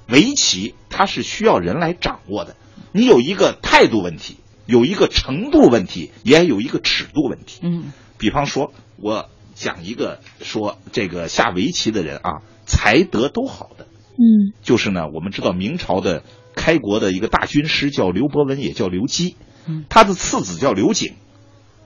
[0.09, 2.55] 围棋它是需要人来掌握的。
[2.93, 7.61] 你有一个态度问题，有一个程度问题，也有一个尺度问题。
[7.63, 16.23] 嗯比方说，我讲一个说这个下围棋的人啊，才德都好的，嗯就是呢，我们知道明朝的
[16.59, 21.15] 开国的一个大军师叫刘伯温，也叫刘基嗯，他的次子叫刘景。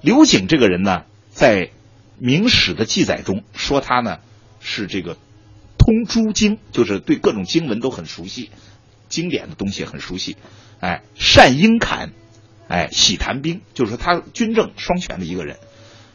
[0.01, 1.71] 刘景这个人呢，在
[2.19, 4.19] 明史的记载中说他呢
[4.59, 5.17] 是这个
[5.79, 8.51] 通诸经，就是对各种经文都很熟悉，
[9.09, 10.37] 经典的东西很熟悉，
[10.81, 12.13] 哎，善英侃，
[12.69, 15.59] 哎，喜谈兵，就是说他军政双全的一个人，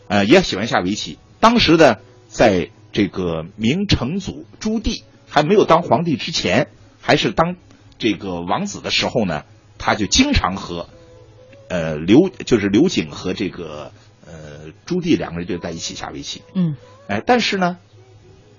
[0.07, 1.17] 呃，也喜欢下围棋。
[1.39, 7.55] 当时呢，在这个明成祖朱棣还没有当皇帝之前，还是当
[7.97, 9.43] 这个王子的时候呢，
[9.77, 10.87] 他就经常和
[11.69, 13.91] 呃刘就是刘景和这个
[14.25, 16.41] 呃朱棣两个人就在一起下围棋。
[16.53, 16.75] 嗯
[17.07, 17.77] 哎，但是呢，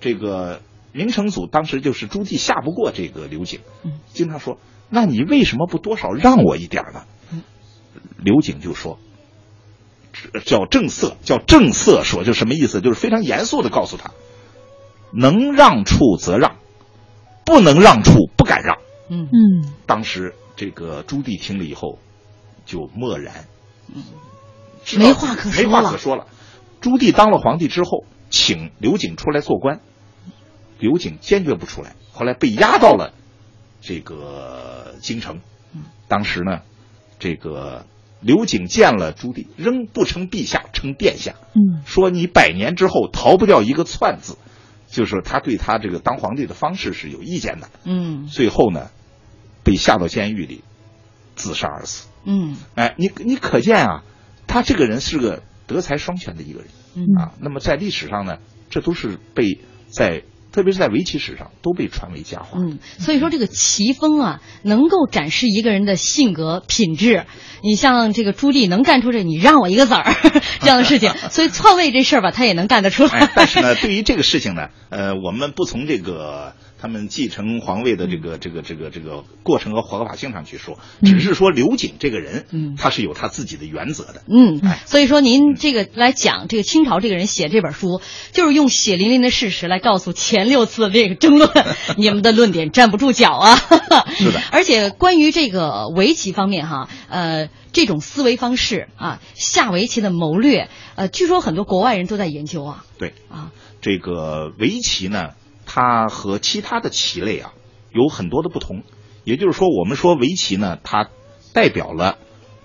[0.01, 7.43] 这个明成祖当时就是朱棣下不过这个刘景，嗯经常说：“那你为什么不多少让我一点呢？”嗯
[8.17, 8.99] 刘景就说
[10.45, 12.81] ：“叫正色，叫正色说，就什么意思？
[12.81, 14.11] 就是非常严肃的告诉他，
[15.13, 16.55] 能让处则让，
[17.45, 18.77] 不能让处不敢让。”
[19.09, 19.27] 嗯。
[19.31, 21.99] 嗯当时这个朱棣听了以后
[22.65, 23.45] 就默然，
[23.93, 24.03] 嗯。
[24.97, 26.27] 没话可说没话了可说了。
[26.79, 29.81] 朱棣当了皇帝之后，请刘景出来做官，
[30.79, 33.13] 刘景坚决不出来，后来被押到了
[33.81, 35.41] 这个京城。
[36.07, 36.61] 当时呢，
[37.19, 37.85] 这个
[38.21, 41.83] 刘景见了朱棣，仍不称陛下，称殿下，嗯。
[41.85, 44.37] 说你百年之后逃不掉一个篡字，
[44.87, 47.69] 就是他对他这个当皇帝的方式是有意见的。
[47.83, 48.25] 嗯。
[48.27, 48.89] 最后呢，
[49.63, 50.63] 被下到监狱里，
[51.35, 52.07] 自杀而死。
[52.25, 54.03] 嗯哎，你你可见啊，
[54.45, 57.31] 他这个人是个德才双全的一个人嗯啊。
[57.39, 62.59] 那么在历史上呢，这都是被在特别是在围棋史上都被传为佳话。
[62.59, 67.25] 嗯，所以说这个棋风啊，能够展示一个人的性格品质。
[67.61, 70.13] 你像这个朱棣能干出这“你让我一个子儿”
[70.59, 73.11] 这样的事情， 所以篡位这事儿吧，他也能干得出来。
[73.11, 76.53] 哎，但是呢，对于这个事情呢，呃，我们不从这个。
[76.81, 91.49] 他们继承皇位的这个这个这个这个过程和合法性上去说，只是说刘瑾这个人，嗯，他是有他自己的原则的，嗯，所以说您这个来讲这个清朝这个人写这本书，就是用血淋淋的事实来告诉前六次的这个争论，
[91.97, 93.55] 你们的论点站不住脚啊，
[94.15, 94.39] 是的。
[94.51, 103.13] 而且关于这个围棋方面哈，呃，这种思维方式啊，下围棋的谋略，呃，据说很多国外人都在研究啊，对。
[103.29, 105.31] 啊，这个围棋呢。
[105.71, 107.53] 它和其他的棋类啊
[107.91, 108.81] 有很多的不同，
[109.23, 111.11] 也就是说，我们说围棋呢，它
[111.53, 112.17] 代表了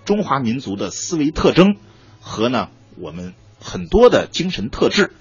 [0.07, 1.77] 中华民族的思维特征
[2.19, 5.12] 和呢我们很多的精神特质。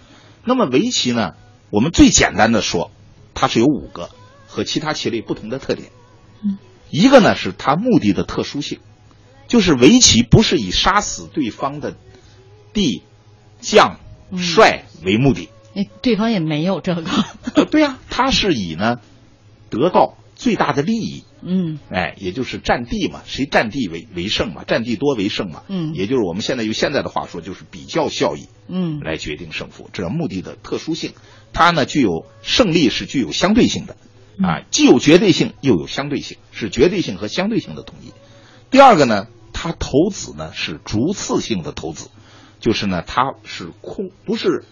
[0.45, 1.33] 那么围棋呢，
[1.71, 2.89] 我们最简单的说，
[3.33, 4.09] 它是有五个
[4.47, 5.91] 和其他棋类不同的特点。
[6.41, 6.57] 嗯，
[6.89, 8.79] 一个呢是它目的的特殊性，
[9.49, 11.97] 就是围棋不是以杀死对方的
[12.71, 13.03] 帝、
[13.59, 13.99] 将、
[14.37, 15.49] 帅为目的。
[15.75, 17.03] 哎，对方也没有这个。
[17.71, 18.99] 对呀，他是以呢
[19.69, 21.23] 得到最大的利益。
[21.41, 21.79] 嗯。
[21.89, 25.63] 哎，也就是占地嘛，谁占地为为胜嘛，占地多为胜嘛。
[25.67, 25.93] 嗯。
[25.93, 28.47] 也就是我们现在用现在的话说，就是比较效益。
[28.67, 28.99] 嗯。
[28.99, 31.13] 来决定胜负，这目的的特殊性，
[31.53, 33.97] 它呢具有胜利是具有相对性的，
[34.41, 38.13] 啊，既有绝对性又有相对性，是绝对性和相对性的统一。
[38.69, 42.09] 第二个呢，它投资呢是逐次性的投资，
[42.59, 44.63] 就是呢它是空不是。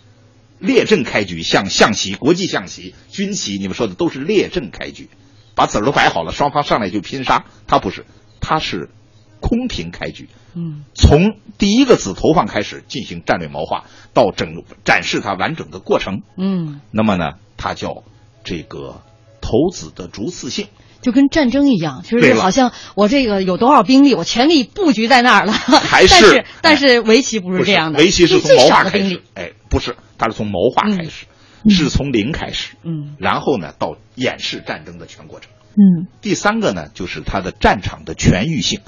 [0.62, 5.10] 列阵开局，像象棋、国际象棋、军棋，你们说的都是列阵开局，
[5.56, 7.46] 把子儿都摆好了，双方上来就拼杀。
[7.68, 8.06] 他不是，
[8.40, 8.90] 他是
[9.40, 10.30] 空庭开局。
[10.54, 16.22] 嗯，从第一个子投放开始进行战略谋划，到整展示它完整的过程。
[16.38, 18.04] 嗯，那么呢，它叫
[18.44, 19.02] 这个
[19.42, 20.68] 投子的逐次性。
[21.02, 25.52] 就跟战争一样，就是好像我这个有多少兵力，我全力布局在那儿了。
[25.52, 29.24] 还是 但是围棋不是这样的，围棋是从谋划开始。
[29.34, 31.26] 哎，不是，它是从谋划开始，
[31.68, 32.76] 是从零开始。
[32.84, 35.50] 嗯，然后呢，到演示战争的全过程。
[35.72, 38.82] 嗯，第三个呢，就是它的战场的全域性。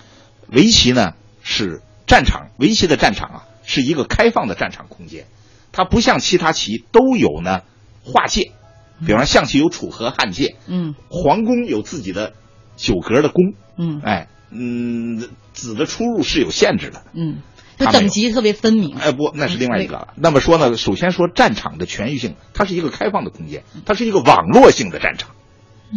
[0.48, 5.26] 围棋呢是战场，围棋的战场啊是一个开放的战场空间，
[5.72, 7.62] 它不像其他棋都有呢
[8.04, 8.52] 划界。
[9.00, 12.34] 比方说象棋有楚河汉界，嗯，皇宫有自己的
[12.78, 17.40] 九格的宫，嗯，哎，嗯，子的出入是有限制的，嗯，
[17.86, 18.96] 就等级特别分明。
[18.96, 20.08] 哎，不，那是另外一个。
[20.16, 25.32] 那么说呢，首先说战场的全域性，它是一个开放的空间，它是一个网络性的战场，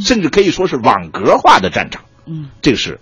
[0.01, 3.01] 甚至可以说是网格化的战场，嗯，这个是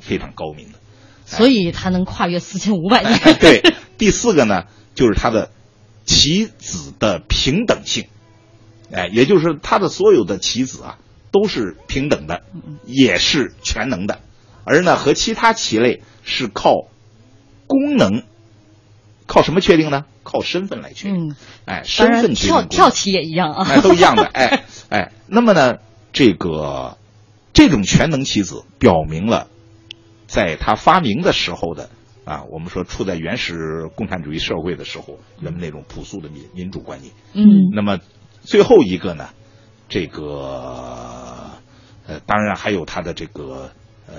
[0.00, 0.78] 非常高明的，
[1.24, 3.18] 所以它能跨越四千五百年。
[3.38, 3.62] 对，
[3.98, 5.50] 第四个呢，就是它的
[6.04, 8.06] 棋子的平等性。
[8.92, 10.98] 哎，也就是它的所有的棋子啊，
[11.32, 12.42] 都是平等的，
[12.86, 14.20] 也是全能的，
[14.62, 16.86] 而呢和其他棋类是靠
[17.66, 18.22] 功能，
[19.26, 20.04] 靠什么确定呢？
[20.22, 21.34] 靠身份来确定。
[21.64, 24.24] 哎，身份跳跳棋也一样啊，哎，都一样的。
[24.32, 25.78] 哎哎，那么呢，
[26.12, 26.98] 这个
[27.52, 29.48] 这种全能棋子表明了，
[30.26, 31.90] 在他发明的时候的
[32.24, 37.12] 啊，我们说处在原始共产主义社会的时候，人们那种朴素的民民主观念。
[37.32, 37.98] 嗯，那么。
[38.46, 39.30] 最后一个呢，
[39.88, 41.50] 这个
[42.06, 43.70] 呃，当然还有它的这个
[44.06, 44.14] 呃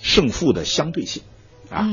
[0.00, 1.22] 胜负的相对性
[1.70, 1.86] 啊，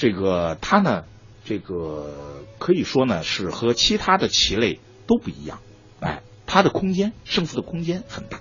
[0.00, 1.04] 这个它呢，
[1.44, 5.58] 这个可以说呢是和其他的棋类都不一样，
[6.00, 8.40] 哎，它的空间胜负的空间很大，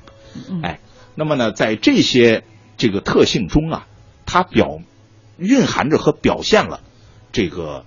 [0.63, 0.79] 哎，
[1.15, 2.45] 那么呢，在这些
[2.77, 3.87] 这个特性中啊，
[4.25, 4.79] 它表
[5.37, 6.79] 蕴含着和表现了
[7.33, 7.83] 这个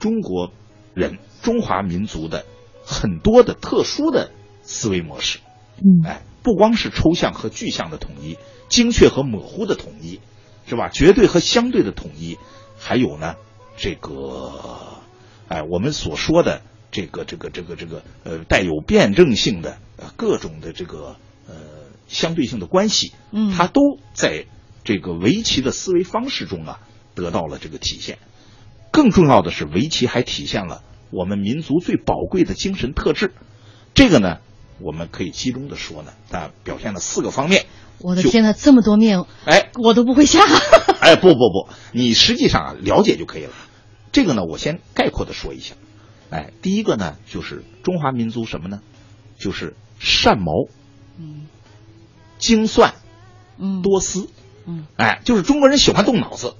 [0.00, 0.52] 中国
[0.92, 2.44] 人中华民族的。
[2.90, 4.30] 很多的特殊的
[4.62, 5.40] 思维模式，
[5.76, 8.38] 嗯，哎，不光是抽象和具象的统一，
[8.70, 10.20] 精确和模糊的统一，
[10.66, 10.88] 是吧？
[10.88, 12.38] 绝对和相对的统一，
[12.78, 13.36] 还有呢，
[13.76, 15.00] 这个，
[15.48, 21.54] 哎，我们所说的这个这个这个这个呃，带有辩证性的呃各种的这个呃
[22.06, 23.80] 相对性的关系，嗯，它都
[24.14, 24.46] 在
[24.84, 26.80] 这个围棋的思维方式中啊
[27.14, 28.18] 得到了这个体现。
[28.90, 30.82] 更重要的是，围棋还体现了。
[31.10, 33.32] 我们民族最宝贵的精神特质，
[33.94, 34.38] 这个呢，
[34.80, 37.66] 我们可以集中的说呢，它表现了四个方面。
[38.00, 40.40] 我的天呐，这么多面，哎，我都不会下。
[41.00, 43.52] 哎，不不不，你实际上啊了解就可以了。
[44.12, 45.74] 这个呢，我先概括的说一下。
[46.30, 48.80] 哎，第一个呢，就是中华民族什么呢？
[49.38, 50.68] 就是善谋，
[51.18, 51.46] 嗯，
[52.38, 52.94] 精算，
[53.58, 54.28] 嗯，多思，
[54.66, 56.54] 嗯，哎，就是中国人喜欢动脑子，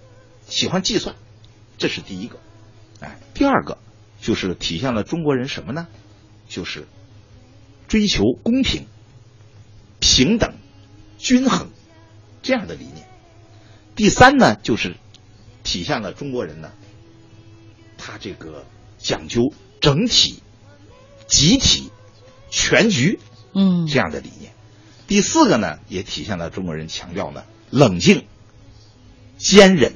[0.47, 1.17] 喜欢计算，
[1.77, 2.39] 这是第一个。
[3.01, 3.79] 哎，第二个。
[4.21, 5.87] 就是体现了中国人什么呢？
[6.49, 6.89] 就是
[7.87, 8.89] 追求公平、
[10.01, 10.55] 平等、
[11.19, 11.71] 均衡
[12.43, 13.07] 这样的理念。
[13.95, 14.95] 第三呢，就是
[15.65, 16.71] 体现了中国人呢，
[17.99, 18.65] 他这个
[18.99, 20.43] 讲究整体、
[21.27, 21.91] 集体、
[22.49, 23.19] 全局，
[23.55, 24.53] 嗯，这样的理念。
[25.07, 28.27] 第四个呢，也体现了中国人强调呢冷静、
[29.37, 29.95] 坚韧、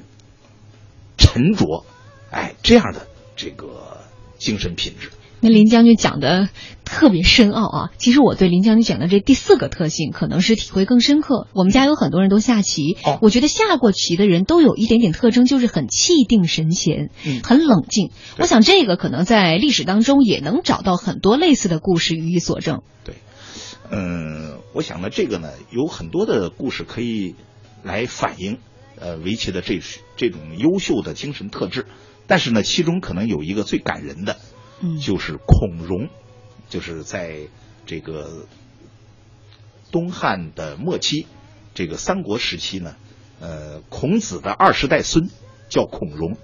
[1.17, 1.87] 沉着，
[2.31, 3.07] 哎，这样的
[3.37, 4.03] 这个
[4.39, 5.11] 精神品质。
[5.45, 6.49] 那林将军讲的
[6.85, 7.91] 特别深奥啊！
[7.99, 11.49] 其实我对林将军讲的这第四个特性，可能是体会更深刻。
[11.53, 18.11] 我们家有很多人都下棋，哦我觉得下过棋的人都有一点点特征，就是很气定神闲，嗯很冷静。
[18.39, 22.83] 我想这个可能在历史当中也能找到很多类似的故事予以佐证。
[23.05, 23.17] 对，
[23.91, 27.35] 嗯，我想呢，这个呢有很多的故事可以
[27.83, 28.59] 来反映
[29.01, 29.81] 呃围棋的这
[30.17, 31.87] 这种优秀的精神特质，
[32.29, 34.37] 但是呢，其中可能有一个最感人的，
[35.01, 36.09] 就是孔融，
[36.69, 37.49] 就是在
[37.87, 38.47] 这个
[39.91, 41.27] 东汉的末期，
[41.75, 42.97] 这个三国时期呢，
[43.41, 45.31] 呃，孔子的二十代孙
[45.69, 46.37] 叫孔融，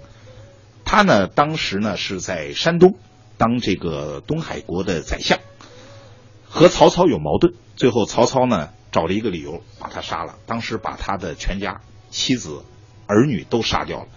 [0.85, 2.95] 他呢当时呢是在山东
[3.37, 5.39] 当这个东海国的宰相。
[6.51, 12.63] 和曹操有矛盾，最后曹操呢找了一个理由把他杀了，当时把他的全家、妻子、
[13.05, 14.07] 儿女都杀掉了。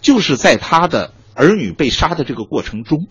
[0.00, 3.08] 就是在他的儿女被杀的这个过程中，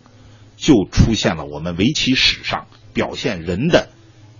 [0.57, 3.89] 就出现了我们围棋史上表现人的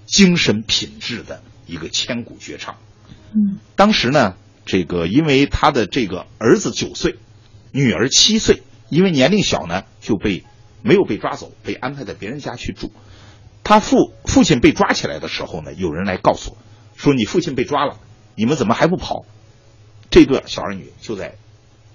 [0.06, 2.78] 精神品质的一个千古绝唱。
[3.34, 4.36] 嗯，当时呢，
[4.66, 7.18] 这个因为他的这个儿子九岁，
[7.72, 10.44] 女儿七岁，因为年龄小呢，就被
[10.82, 12.92] 没有被抓走，被安排在别人家去住。
[13.64, 16.58] 他父父亲被抓起来的时候呢，有人来告诉我，
[16.96, 17.98] 说你父亲被抓了，
[18.36, 19.26] 你们怎么还不跑？
[20.12, 21.36] 这对小儿女就在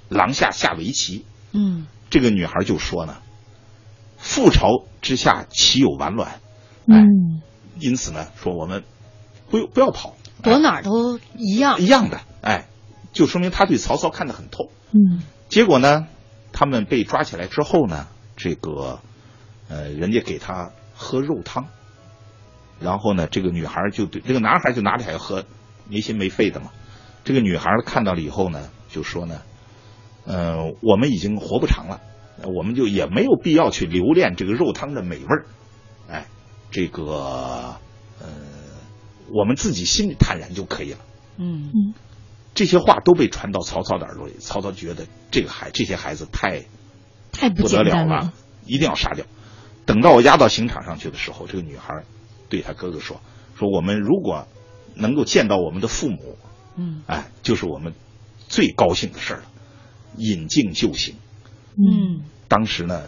[0.08, 1.24] 廊下下围棋。
[1.52, 3.18] 嗯这个女孩就说呢，
[4.28, 6.40] 覆巢之下岂有完卵？
[6.86, 7.40] 哎，嗯
[7.80, 8.84] 因此呢，说我们
[9.50, 11.86] 不不要跑，躲哪儿都一样一。
[11.86, 12.66] 样的，哎，
[13.12, 14.70] 就说明他对曹操看得很透。
[14.92, 16.06] 嗯结果呢，
[16.52, 18.06] 他们被抓起来之后呢，
[18.36, 19.00] 这个
[19.68, 21.66] 呃，人家给他喝肉汤，
[22.80, 25.44] 然后呢，这个女孩就对这个男孩就拿起来喝，
[25.88, 26.70] 没心没肺的嘛。
[27.24, 29.40] 这个女孩看到了以后呢，就说呢，
[30.26, 32.02] 呃，我们已经活不长了，呃
[32.44, 35.46] 我们就也没有必要去留恋这个肉汤的美味儿，
[36.08, 36.26] 哎，
[36.70, 37.76] 这个
[38.20, 38.26] 呃，
[39.32, 40.98] 我们自己心里坦然就可以了。
[41.36, 41.94] 嗯嗯
[42.54, 46.64] 这些话都被传到曹操的耳朵里，曹操觉得这个孩这些孩子太
[47.30, 48.32] 太不不得了了，
[48.66, 49.24] 一定要杀掉。
[49.86, 52.02] 等到我押到刑场上去的时候，这个女孩
[52.48, 53.20] 对她哥哥说
[53.56, 54.48] ：“说我们如果
[54.94, 56.36] 能够见到我们的父母，
[56.76, 57.94] 嗯哎，就是我们
[58.48, 59.44] 最高兴的事儿了。
[60.16, 61.14] 引颈就刑。
[61.78, 62.22] 嗯。
[62.48, 63.02] 当时呢，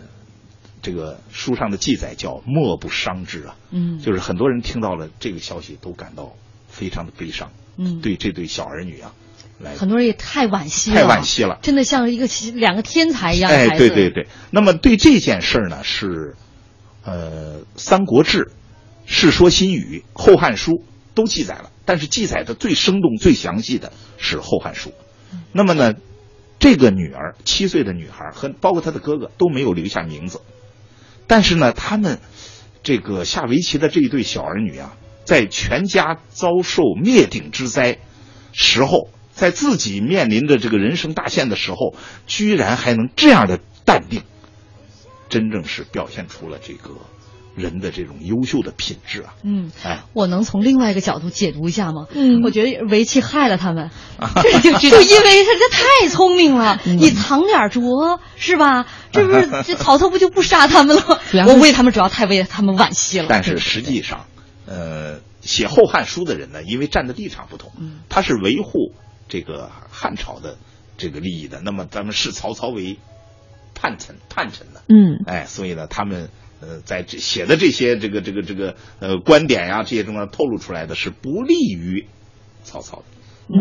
[0.83, 6.35] 这个书上的记载叫“莫不伤之”啊，嗯，就是很多人听到了这个消息都感到
[6.69, 8.01] 非常的悲伤，嗯。
[8.01, 9.15] 对这对小儿女啊，
[9.59, 11.59] 来很多人也太惋惜了，太惋惜了。
[11.63, 14.29] 真的像一个两个天才一样哎，对对对。
[14.51, 16.37] 那么对这件事儿呢，是
[17.03, 18.45] 呃《三国志》
[19.07, 20.73] 《世说新语》《后汉书》
[21.15, 24.91] 都记载了，但是记载的最生动、最详细的是《后汉书》。
[25.53, 25.95] 那么呢，
[26.61, 30.43] 这个女儿七岁的女孩和包括她的哥哥都没有留下名字，
[31.27, 32.21] 但是呢，他们
[32.85, 34.95] 这个下围棋的这一对小儿女啊，
[35.25, 37.99] 在全家遭受灭顶之灾
[38.53, 41.95] 时候，在自己面临着这个人生大限的时候，
[42.27, 44.23] 居然还能这样的淡定，
[45.29, 46.91] 真正是表现出了这个
[47.57, 49.35] 人的这种优秀的品质啊！
[49.43, 52.07] 嗯，哎，我能从另外一个角度解读一下吗？
[52.15, 53.91] 嗯我觉得围棋害了他们，
[54.43, 58.87] 这就就因为他这太聪明了，嗯你藏点拙是吧？
[59.13, 63.27] 这不是这曹操不就不杀他们了 我为他们主要太为他们惋惜了。
[63.29, 64.27] 但是实际上，
[64.67, 68.93] 呃，写《后汉书》的人呢，因为站的立场不同，嗯他是维护
[69.29, 70.57] 这个汉朝的
[70.97, 71.61] 这个利益的。
[71.61, 72.99] 那么咱们视曹操为
[73.75, 76.31] 叛臣，叛臣的，嗯哎，所以呢，他们
[76.61, 82.07] 呃在这写的这些这个这个这个呃观点呀、这些中呢，透露出来的是不利于
[82.65, 83.05] 曹操的。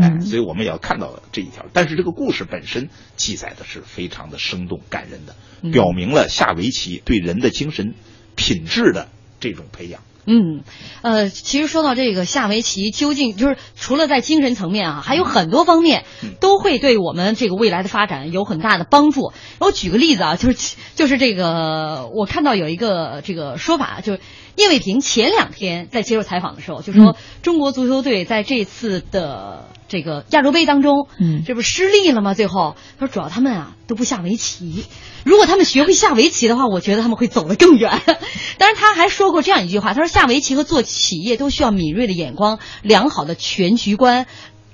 [0.01, 1.65] 哎，嗯所以我们也要看到这一条。
[1.73, 7.95] 但是这个故事本身记载的是非常的生动感人的，嗯表明了下围棋对人的精神
[8.35, 10.03] 品质的这种培养。
[10.31, 10.61] 嗯，
[11.01, 19.33] 呃，其实说到这个下围棋，究竟就是除了在精神层面啊，还有很多方面嗯都会对我们这个未来的发展有很大的帮助。
[19.57, 24.19] 我举个例子啊，就是就是这个，我看到有一个这个说法，就是
[24.59, 32.33] 叶卫平前两天在接受采访的时候就说，嗯中国足球队在这次的这个亚洲杯当中，嗯这不是失利了吗？
[32.33, 34.83] 最后他说主要他们啊都不下围棋，
[35.23, 38.01] 如果他们学会下围棋的话，我觉得他们会走得更远。
[38.59, 44.27] 当然他还说过这样一句话，他说下围棋和做企业都需要敏锐的眼光、良好的全局观。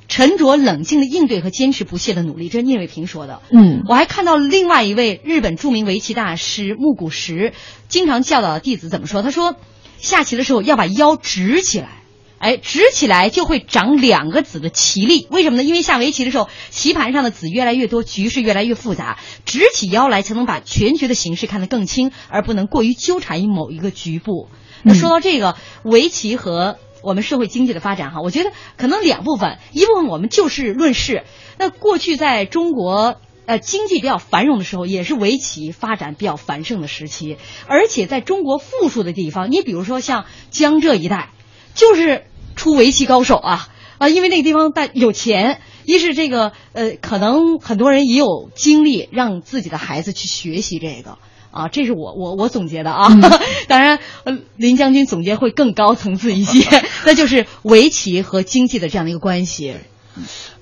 [0.08, 3.42] 沉着冷静的应对和坚持不懈的努力，这是聂卫平说的。
[3.52, 7.54] 嗯我还看到了另外一位日本著名围棋大师木谷实，
[7.88, 9.22] 经常教导弟子怎么说。
[9.22, 9.56] 他说，
[9.98, 12.04] 下棋的时候要把腰直起来，
[12.38, 15.28] 哎，直起来就会长两个子的棋力。
[15.32, 15.64] 为什么呢？
[15.64, 24.50] 因为下围棋的时候，棋盘上的子越来越多，局势越来越复杂，直起腰来才能把全局的形势看得更清，而不能过于纠缠于某一个局部。
[24.84, 31.24] 那说到这个围棋和我们社会经济的发展哈，我觉得可能两部分，一部分我们就事论事。
[31.58, 37.38] 那过去在中国呃经济比较繁荣的时候，也是围棋发展比较繁盛的时期，
[37.68, 41.30] 而且在中国富庶的地方，你比如说像江浙一带，
[41.76, 42.26] 就是
[42.56, 45.62] 出围棋高手啊啊，因为那个地方大有钱。
[45.88, 51.20] 一是这个，呃，可能很多人也有精力让自己的孩子去学习这个，
[51.56, 53.08] 啊，这是我我我总结的啊。
[53.70, 59.78] 当然，呃林将军总结会更高层次一些， 那就是围棋和经济的这样的一个关系。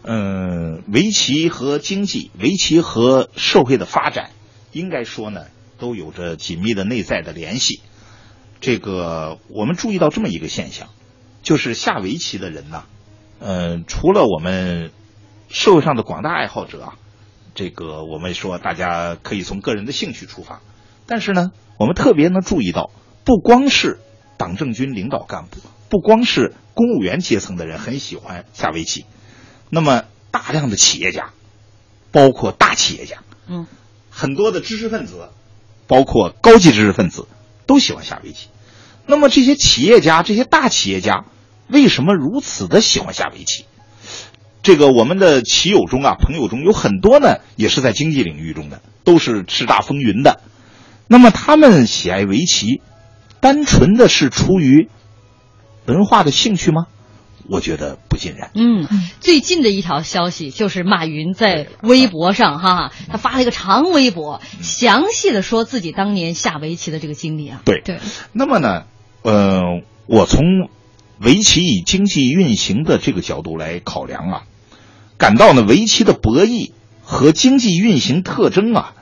[0.03, 4.29] 嗯，围棋和经济，围棋和社会的发展，
[4.71, 5.45] 应该说呢，
[5.79, 7.81] 都有着紧密的内在的联系。
[8.61, 10.89] 这个我们注意到这么一个现象，
[11.41, 12.83] 就是下围棋的人呢，
[13.39, 14.91] 嗯、除了我们
[15.49, 16.93] 社会上的广大爱好者啊，
[17.55, 20.61] 这个我们说大家可以从个人的兴趣出发，
[21.13, 22.89] 但是呢，我们特别能注意到，
[23.23, 23.99] 不光是
[24.35, 29.05] 党政军领导干部，不光是公务员阶层的人很喜欢下围棋，
[29.69, 31.29] 那么大量的企业家，
[32.11, 33.67] 包括大企业家，嗯，
[34.09, 35.29] 很多的知识分子，
[35.85, 37.27] 包括高级知识分子，
[37.67, 38.47] 都喜欢下围棋。
[39.05, 41.25] 那么这些企业家，这些大企业家，
[41.67, 43.65] 为什么如此的喜欢下围棋？
[44.63, 50.41] 这个我们的棋友中啊，朋友中有很多呢，也是在经济领域中的，都是叱咤风云的。
[51.07, 52.81] 那么他们喜爱围棋，
[53.39, 54.89] 单纯的是出于
[55.85, 56.85] 文化的兴趣吗？
[57.49, 58.51] 我觉得不尽然。
[58.55, 58.87] 嗯，
[59.19, 67.61] 最近的一条消息就是马云在微博上哈，他发了一个长微博，详细的说自己当年下围棋的这个经历啊。
[67.65, 67.99] 对对，
[68.31, 68.83] 那么呢，
[69.23, 69.59] 呃，
[70.07, 70.39] 我从
[71.19, 74.43] 围棋以经济运行的这个角度来考量啊，
[75.17, 78.93] 感到呢，围棋的博弈和经济运行特征啊，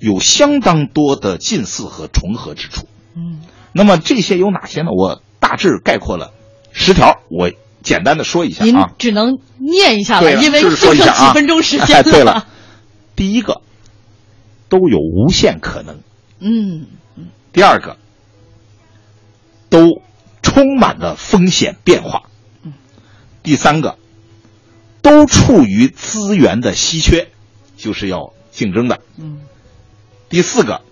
[0.00, 2.88] 有相当多的近似和重合之处。
[3.14, 3.42] 嗯。
[3.72, 4.88] 那么这些有哪些呢？
[4.90, 6.32] 我大致概括了
[6.72, 8.90] 十条，我简单的说一下您啊。
[8.98, 12.48] 只能念一下了，对因为就就是剩几分钟时哎间对了，
[13.14, 13.62] 第一个
[14.68, 16.00] 都有无限可能，
[16.40, 16.86] 嗯。
[17.52, 17.96] 第二个
[19.68, 20.02] 都
[20.42, 22.22] 充满了风险变化，
[22.64, 22.72] 嗯。
[23.42, 23.98] 第三个
[25.02, 27.28] 都处于资源的稀缺，
[27.76, 29.00] 就是要竞争的。
[29.16, 29.40] 嗯
[30.30, 30.82] 第四个，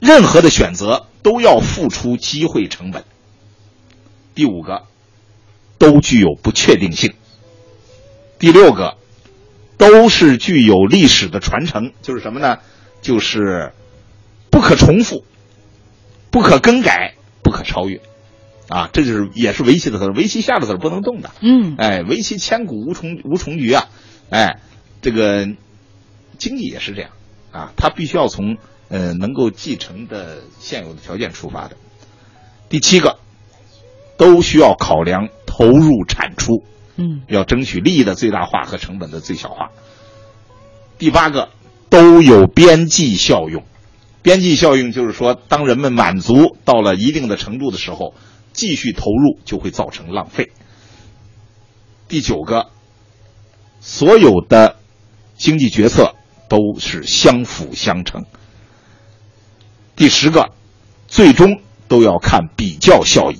[0.00, 3.04] 任何的选择都要付出机会成本。
[4.34, 4.82] 第五个，
[5.78, 7.14] 都具有不确定性。
[8.40, 8.96] 第六个，
[9.78, 12.58] 都是具有历史的传承，就是什么呢？
[13.00, 13.72] 就是
[14.50, 15.24] 不可重复、
[16.32, 18.00] 不可更改、不可超越。
[18.68, 21.30] 啊，这就是也是围棋的词儿，围棋下的子儿不能动的。
[21.40, 23.88] 嗯哎，围棋千古无重无重局啊！
[24.30, 24.60] 哎，
[25.00, 25.48] 这个
[26.38, 27.10] 经济也是这样
[27.52, 28.56] 啊，它必须要从
[28.88, 31.76] 呃能够继承的现有的条件出发的。
[32.68, 33.18] 第七个，
[34.16, 36.64] 都需要考量投入产出，
[36.96, 39.70] 嗯要争取利益的最大化和成本的最小化。
[40.98, 41.48] 第八个，
[41.88, 43.64] 都有边际效用。
[44.22, 48.14] 边际效应就是说，当人们满足到了一定的程度的时候，
[48.52, 50.52] 继续投入就会造成浪费。
[52.06, 52.66] 第九个，
[53.80, 54.76] 所有的
[55.36, 56.14] 经济决策
[56.50, 58.24] 都是相辅相成。
[59.94, 60.48] 第十个，
[61.06, 63.36] 最终都要看比较效益。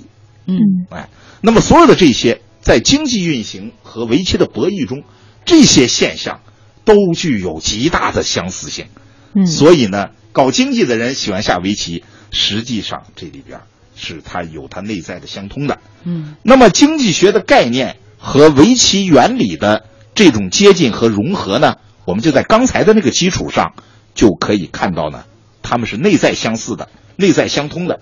[0.47, 1.09] 嗯哎，
[1.41, 5.03] 那么所有的这些在经济运行和围棋的博弈中，
[5.45, 6.41] 这些现象
[6.85, 8.87] 都具有极大的相似性。
[9.35, 13.61] 嗯所以呢，搞经济的人喜欢下围棋，实际上这里边
[13.97, 15.81] 是它有它内在的相通的。
[16.05, 21.77] 嗯那么经济学的概念和围棋原理的这种接近和融合呢，
[22.11, 23.75] 我们就在刚才的那个基础上
[24.17, 25.27] 就可以看到呢，
[25.63, 28.01] 他们是内在相似的、内在相通的。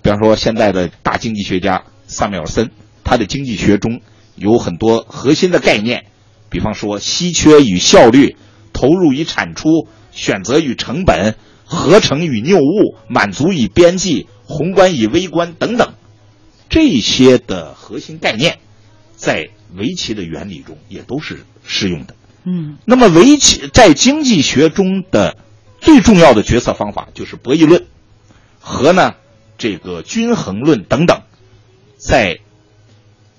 [0.00, 2.70] 比方说，现在的大经济学家萨缪尔森，
[3.04, 4.00] 他的经济学中
[4.34, 6.06] 有很多核心的概念，
[6.48, 8.36] 比方说稀缺与效率、
[8.72, 11.34] 投入与产出、选择与成本、
[11.66, 15.92] 合成与谬误、满足与边际、宏观与微观等等。
[16.70, 18.58] 这些的核心概念，
[19.16, 22.14] 在围棋的原理中也都是适用的。
[22.44, 25.36] 嗯那么围棋在经济学中的
[25.80, 27.86] 最重要的决策方法就是博弈论
[28.58, 29.14] 和呢
[29.58, 31.22] 这个均衡论等等，
[31.98, 32.38] 在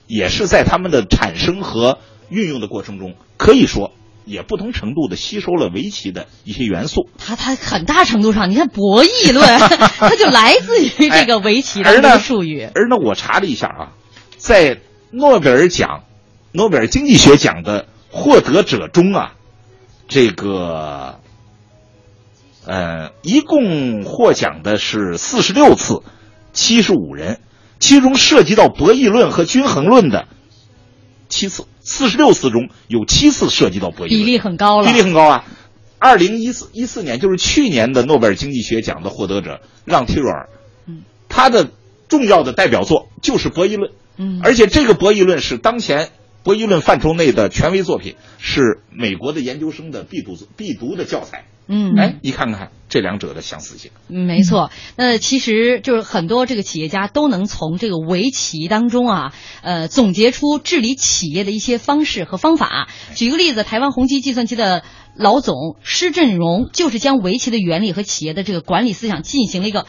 [0.07, 1.97] 也是在他们的产生和
[2.29, 3.91] 运用的过程中，可以说
[4.25, 7.09] 也不同程度的吸收了围棋的一些元素。
[7.17, 9.43] 它它很大程度上，你看博弈论，
[9.97, 12.67] 它就来自于这个围棋的术语。
[12.75, 13.91] 而呢，我查了一下啊，
[14.37, 14.79] 在
[15.11, 16.03] 诺贝尔奖、
[16.51, 19.33] 诺贝尔经济学奖的获得者中啊，
[20.07, 21.19] 这个
[22.65, 26.03] 呃，一共获奖的是四十六次，
[26.53, 27.39] 七十五人，
[27.79, 30.27] 其中涉及到博弈论和均衡论的
[31.29, 35.45] 七次，四十六次中有七次涉及到博弈论，比例很高了，比例很高啊。
[35.97, 40.49] 二零一四一四年就是去年的诺贝尔经济学奖的获得者让·提若尔，
[40.87, 41.69] 嗯，他的
[42.07, 46.09] 重要的代表作就是博弈论，嗯，而且这个博弈论是当前
[46.43, 51.45] 博弈论范畴内的权威作品，是美国的研究生的必读必读的教材。
[51.67, 53.91] 嗯，哎，你看看这两者的相似性。
[54.09, 62.89] 嗯没错，那其实就是很多这个企业家都能从这个围棋当中啊，呃，总结出治理企业的一些方式和方法。
[63.15, 64.83] 举个例子，台湾宏基计算机的
[65.15, 69.85] 老总施振荣就是将围棋的原理和企业的这个管理思想进行了一个。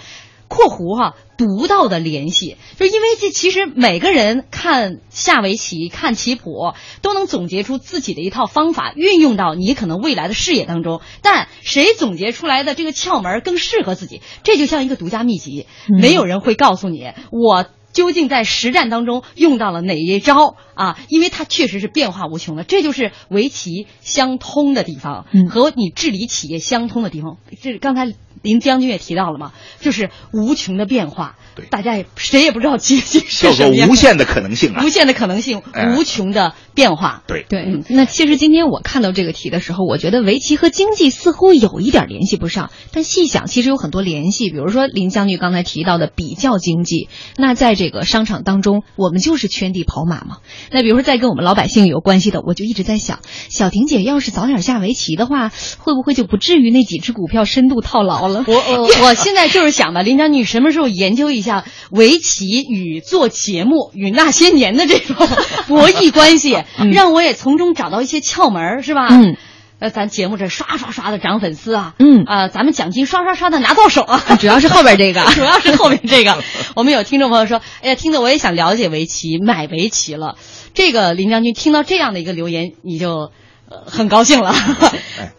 [0.53, 11.01] 括弧哈、独到的联系，就因为这其实每个人看下围棋、看棋谱，都能总结出自己的一套方法，运用到你可能未来的事业当中。
[11.23, 17.67] 但谁总结出来的这个窍门更适合自己，这就像一个独家秘籍，嗯没有人会告诉你我。
[17.93, 20.99] 究竟在实战当中用到了哪一招啊？
[21.11, 27.37] 因为它确实是变化无穷的，这就是围棋相通的地方，嗯和你治理企业相通的地方。
[27.61, 28.11] 这刚才
[28.43, 34.89] 林将军也提到了嘛，就是无穷的变化，对大家也谁也不知道结局是什么样无限的可能性啊无！
[34.89, 37.23] 限的可能性，哎无穷的变化。
[37.27, 44.51] 对，对，那其实今天我看到这个题的时候，我觉得围棋和经济似乎有一点联系不上，但细想其实有很多联系。
[44.51, 50.39] 比如说林将军刚才提到的比较经济，那在这个商场当中，我们就是圈地跑马嘛。
[50.71, 58.32] 那比如说再跟我们老百姓有关系的，我就一直在想，小婷姐要是早点下围棋的话，会不会就不至于那几只股票深度套牢了？
[58.47, 65.17] 我我 我现在就是想吧，林将军，你什么时候研究一下围棋与做节目与那些年的这种
[65.69, 66.63] 博弈关系，
[66.93, 69.09] 让我也从中找到一些窍门儿，是吧？
[69.11, 69.37] 嗯。
[69.79, 76.39] 呃，咱节目这刷刷刷的涨粉丝啊，嗯啊、咱们奖金刷刷刷的拿到手啊，主要是后边这个 主要是后面这个。
[76.77, 80.37] 我们有听众朋友说，哎呀，听得我也想了解围棋，买围棋了。
[80.73, 83.33] 这个林将军听到这样的一个留言，你就
[83.69, 84.55] 呃很高兴了。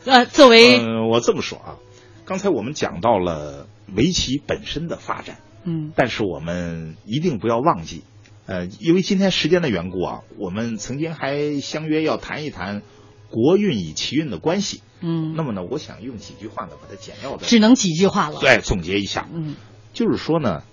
[0.04, 1.80] 呃，作为呃，我这么说啊，
[2.26, 8.03] 刚才我们讲到了围棋本身的发展，嗯但是我们一定不要忘记，
[8.45, 12.82] 呃，因为今天时间的缘故啊，我们曾经还相约要谈一谈
[13.30, 14.82] 国运与棋运的关系。
[15.01, 18.39] 嗯，那么呢，我想用几句话呢，把它简要的只能几句话了。
[18.39, 19.55] 对总结一下，嗯
[19.93, 20.63] 就是说呢，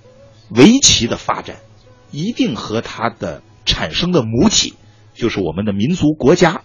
[0.51, 1.57] 围棋的发展
[2.13, 4.75] 一定和它的产生的母体，
[5.15, 6.63] 就是我们的民族国家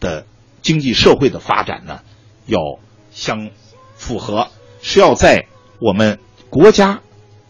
[0.00, 0.26] 的
[0.62, 2.00] 经济社会的发展呢，
[2.46, 2.58] 要
[3.12, 3.50] 相
[3.96, 4.50] 符合，
[4.82, 5.46] 是要在
[5.80, 6.18] 我们
[6.50, 7.00] 国家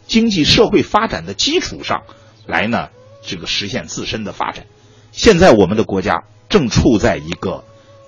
[0.06, 2.04] 经济社会发展的基础上
[2.46, 2.88] 来呢，
[3.22, 4.66] 这个实现自身的发展。
[5.12, 7.64] 现在我们的国家正处在一个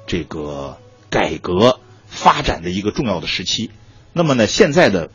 [0.07, 0.79] 这个
[1.11, 3.71] 改革发展的一个重要的时期。
[4.13, 5.11] 那么呢，现在的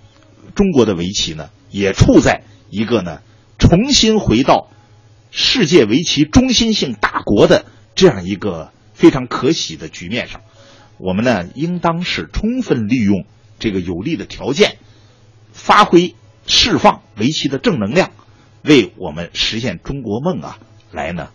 [0.55, 3.19] 中国的围棋呢，也处在一个呢
[3.57, 4.69] 重新回到
[5.31, 7.65] 世界围棋中心性大国的
[7.95, 10.41] 这样一个非常可喜的局面上。
[10.97, 13.25] 我们呢，应当是充分利用
[13.59, 14.77] 这个有利的条件，
[15.51, 16.15] 发挥
[16.47, 18.11] 释放围棋的正能量，
[18.63, 20.59] 为我们实现中国梦啊，
[20.91, 21.29] 来呢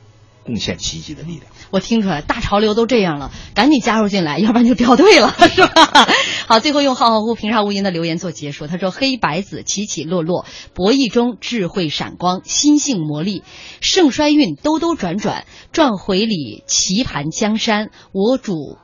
[0.44, 1.44] 贡献奇迹的力量。
[1.70, 6.09] 我听出来，大潮流都这样了，赶紧加入进来，要不然就掉队了，是吧？
[6.46, 8.66] 好，最后用浩浩乎平沙无垠的留言做结束。
[8.66, 13.42] 他说：“黑白子起起落落，博弈中智慧闪光，心性魔力，
[13.82, 18.78] 盛衰运兜兜转转，转回里棋盘江山，我主。”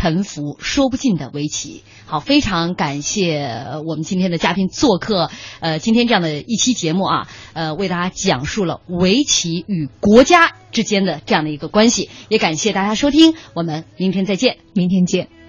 [0.00, 5.30] 沉浮说不尽的围棋，好，非常感谢我们今天的嘉宾做客，
[5.60, 14.56] 呃，今天这样的一期节目啊，呃，为大家讲述了围棋与国家之间的这样的一个关系，也感谢大家收听，我们明天再见。
[14.72, 15.39] 明天见。